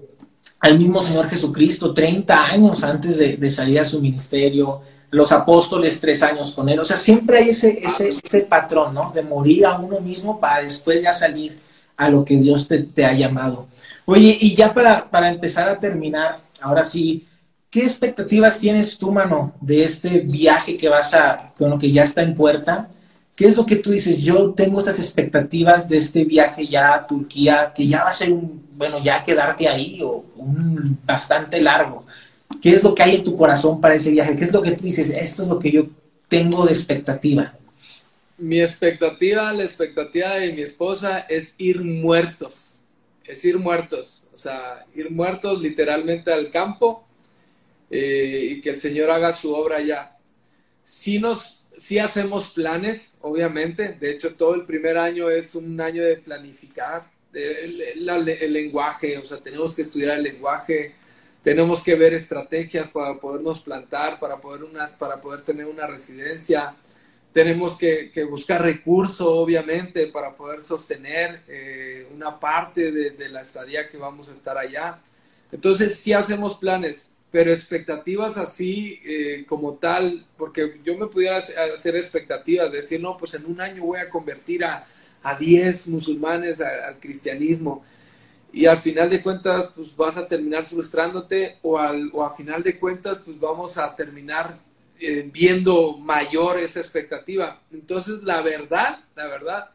[0.61, 4.81] al mismo Señor Jesucristo, 30 años antes de, salir a su ministerio.
[5.11, 6.79] Los apóstoles, tres años con Él.
[6.79, 9.11] O sea, siempre hay ese, ese, ese patrón, ¿no?
[9.13, 11.59] De morir a uno mismo para después ya salir
[11.97, 13.67] a lo que Dios te, te ha llamado.
[14.05, 17.27] Oye, y ya para, para empezar a terminar, ahora sí,
[17.75, 22.21] ¿Qué expectativas tienes tú, mano, de este viaje que vas a, bueno, que ya está
[22.21, 22.89] en puerta?
[23.35, 24.21] ¿Qué es lo que tú dices?
[24.21, 28.31] Yo tengo estas expectativas de este viaje ya a Turquía, que ya va a ser
[28.31, 32.05] un, bueno, ya quedarte ahí o un bastante largo.
[32.61, 34.37] ¿Qué es lo que hay en tu corazón para ese viaje?
[34.37, 35.09] ¿Qué es lo que tú dices?
[35.09, 35.87] Esto es lo que yo
[36.29, 37.55] tengo de expectativa.
[38.37, 42.79] Mi expectativa, la expectativa de mi esposa es ir muertos.
[43.25, 44.27] Es ir muertos.
[44.33, 47.05] O sea, ir muertos literalmente al campo
[47.89, 50.17] eh, y que el Señor haga su obra allá.
[50.83, 53.93] Si nos, si hacemos planes, obviamente.
[53.93, 59.17] De hecho, todo el primer año es un año de planificar el, el lenguaje.
[59.17, 60.95] O sea, tenemos que estudiar el lenguaje
[61.45, 66.73] tenemos que ver estrategias para podernos plantar, para poder, una, para poder tener una residencia.
[67.31, 73.97] Tenemos que, buscar recursos, obviamente, para poder sostener eh, una parte de, la estadía que
[73.97, 74.97] vamos a estar allá.
[75.51, 81.97] Entonces, sí hacemos planes, pero expectativas así eh, como tal, porque yo me pudiera hacer
[81.97, 84.87] expectativas, decir, no, pues en un año voy a convertir a,
[85.21, 87.83] a 10 musulmanes al cristianismo
[88.53, 92.63] y al final de cuentas pues vas a terminar frustrándote o, al, o a final
[92.63, 94.57] de cuentas pues vamos a terminar
[95.01, 97.59] eh, viendo mayor esa expectativa.
[97.69, 99.71] Entonces la verdad, la verdad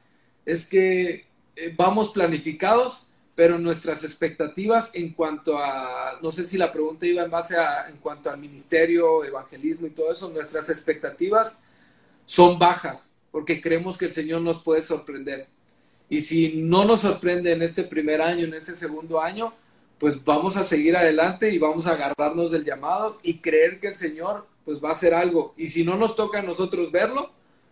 [0.47, 3.09] es que eh, vamos planificados,
[3.41, 7.89] pero nuestras expectativas en cuanto a, no sé si la pregunta iba en base a,
[7.89, 11.63] en cuanto al ministerio, evangelismo y todo eso, nuestras expectativas
[12.27, 15.49] son bajas porque creemos que el Señor nos puede sorprender.
[16.11, 19.55] Y si no nos sorprende en este primer año, en este segundo año,
[19.99, 23.95] pues vamos a seguir adelante y vamos a agarrarnos del llamado y creer que el
[23.95, 25.55] Señor pues va a hacer algo.
[25.57, 27.31] Y si no nos toca a nosotros verlo,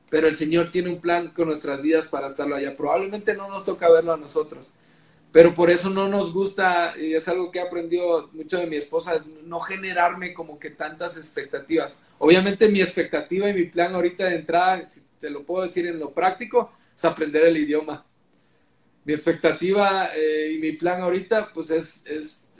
[0.09, 2.75] pero el Señor tiene un plan con nuestras vidas para estarlo allá.
[2.75, 4.71] Probablemente no nos toca verlo a nosotros,
[5.33, 8.77] pero por eso no nos gusta, y es algo que he aprendido mucho de mi
[8.77, 11.99] esposa, no generarme como que tantas expectativas.
[12.19, 15.99] Obviamente mi expectativa y mi plan ahorita de entrada, si te lo puedo decir en
[15.99, 18.05] lo práctico, es aprender el idioma
[19.09, 22.05] mi expectativa eh, y mi plan ahorita, pues es,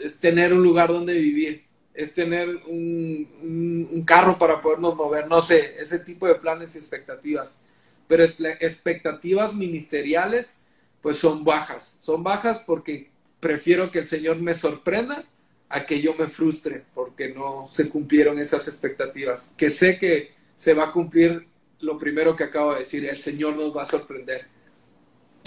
[0.01, 5.43] es, tener un lugar donde vivir, es tener un, un, carro para podernos mover, no
[5.43, 7.59] sé, ese tipo de planes y expectativas.
[8.07, 10.57] Pero expectativas ministeriales,
[11.03, 11.99] pues son bajas.
[12.03, 15.25] Son bajas porque prefiero que el Señor me sorprenda
[15.69, 19.53] a que yo me frustre porque no se cumplieron esas expectativas.
[19.57, 21.47] Que sé que se va a cumplir
[21.81, 24.47] lo primero que acabo de decir, el Señor nos va a sorprender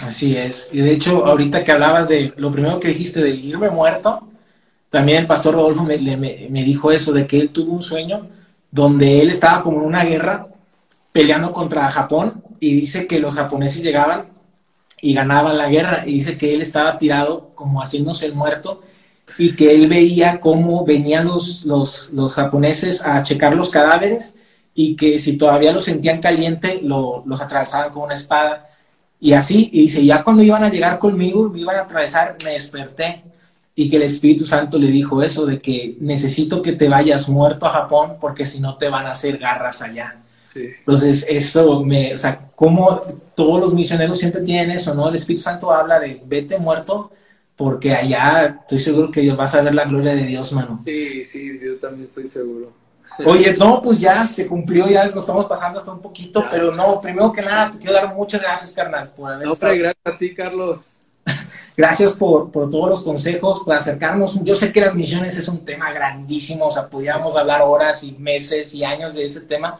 [0.05, 0.69] Así es.
[0.71, 4.27] Y de hecho, ahorita que hablabas de lo primero que dijiste de irme muerto,
[4.89, 8.27] también el pastor Rodolfo me, me, dijo eso, de que él tuvo un sueño
[8.71, 10.47] donde él estaba como en una guerra
[11.11, 14.30] peleando contra Japón y dice que los japoneses llegaban
[15.01, 18.81] y ganaban la guerra y dice que él estaba tirado como haciéndose el muerto
[19.37, 24.35] y que él veía cómo venían los, los, los japoneses a checar los cadáveres
[24.73, 28.67] y que si todavía los sentían caliente lo, los atravesaban con una espada
[29.23, 32.53] y así, y dice, ya cuando iban a llegar conmigo, me iban a atravesar, me
[32.53, 33.23] desperté.
[33.75, 37.67] Y que el Espíritu Santo le dijo eso, de que necesito que te vayas muerto
[37.67, 40.23] a Japón porque si no te van a hacer garras allá.
[40.55, 43.01] Entonces, eso me, o sea, como
[43.35, 45.09] todos los misioneros siempre tienen eso, ¿no?
[45.09, 47.11] El Espíritu Santo habla de vete muerto
[47.55, 50.81] porque allá estoy seguro que vas a ver la gloria de Dios, mano.
[50.85, 52.73] Sí, sí, yo también estoy seguro.
[53.25, 57.01] Oye, no, pues ya se cumplió, ya nos estamos pasando hasta un poquito, pero no,
[57.01, 60.33] primero que nada, te quiero dar muchas gracias, carnal, por haber no, gracias a ti,
[60.33, 60.93] Carlos.
[61.77, 64.43] gracias por, por, todos los consejos, por acercarnos.
[64.43, 68.13] Yo sé que las misiones es un tema grandísimo, o sea, pudiéramos hablar horas y
[68.13, 69.79] meses y años de este tema,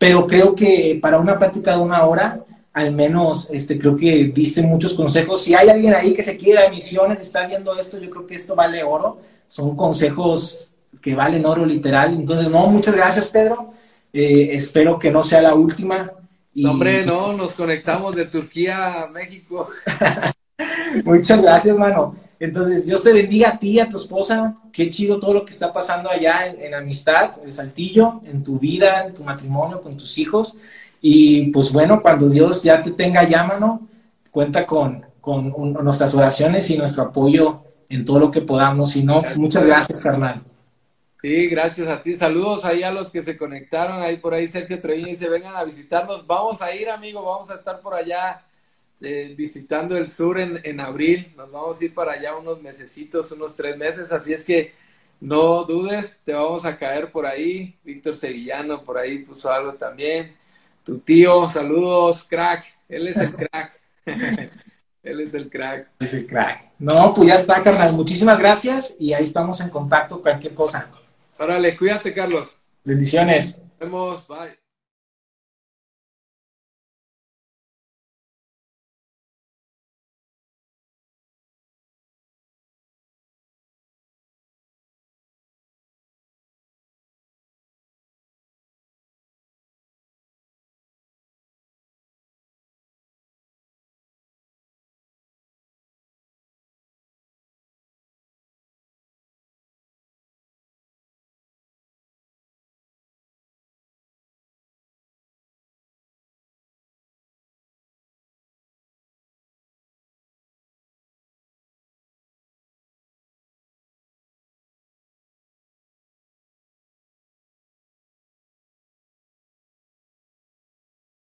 [0.00, 2.42] pero creo que para una práctica de una hora,
[2.72, 5.42] al menos este, creo que diste muchos consejos.
[5.42, 8.54] Si hay alguien ahí que se quiera misiones, está viendo esto, yo creo que esto
[8.54, 9.18] vale oro.
[9.46, 10.72] Son consejos
[11.02, 12.14] que valen oro literal.
[12.14, 13.74] Entonces, no, muchas gracias, Pedro.
[14.10, 16.10] Eh, espero que no sea la última.
[16.54, 16.64] Y...
[16.64, 19.68] No, hombre, no, nos conectamos de Turquía a México.
[21.04, 22.16] muchas gracias, mano.
[22.40, 24.56] Entonces, Dios te bendiga a ti, a tu esposa.
[24.72, 29.04] Qué chido todo lo que está pasando allá en, amistad, en Saltillo, en tu vida,
[29.06, 30.56] en tu matrimonio, con tus hijos.
[31.02, 33.86] Y pues bueno, cuando Dios ya te tenga ya, mano,
[34.30, 35.52] cuenta con, con
[35.84, 38.96] nuestras oraciones y nuestro apoyo en todo lo que podamos.
[38.96, 40.42] Y no, muchas gracias, carnal.
[41.20, 42.16] Sí, gracias a ti.
[42.16, 44.00] Saludos ahí a los que se conectaron.
[44.00, 46.26] Ahí por ahí Sergio Treviño y se vengan a visitarnos.
[46.26, 47.22] Vamos a ir, amigo.
[47.22, 48.42] Vamos a estar por allá
[49.00, 51.32] eh, visitando el sur en, en, abril.
[51.36, 54.12] Nos vamos a ir para allá unos mesecitos, unos tres meses.
[54.12, 54.72] Así es que
[55.20, 57.78] no dudes, te vamos a caer por ahí.
[57.84, 60.34] Víctor Sevillano por ahí puso algo también.
[60.84, 62.64] Tu tío, saludos, crack.
[62.88, 63.80] Él es el crack.
[65.02, 65.88] Él es el crack.
[65.98, 66.72] Es el crack.
[66.78, 67.92] No, pues ya está, carnal.
[67.94, 70.90] Muchísimas gracias y ahí estamos en contacto, cualquier cosa.
[71.38, 72.50] Órale, cuídate, Carlos.
[72.84, 73.62] Bendiciones.
[73.80, 74.59] Nos vemos, bye.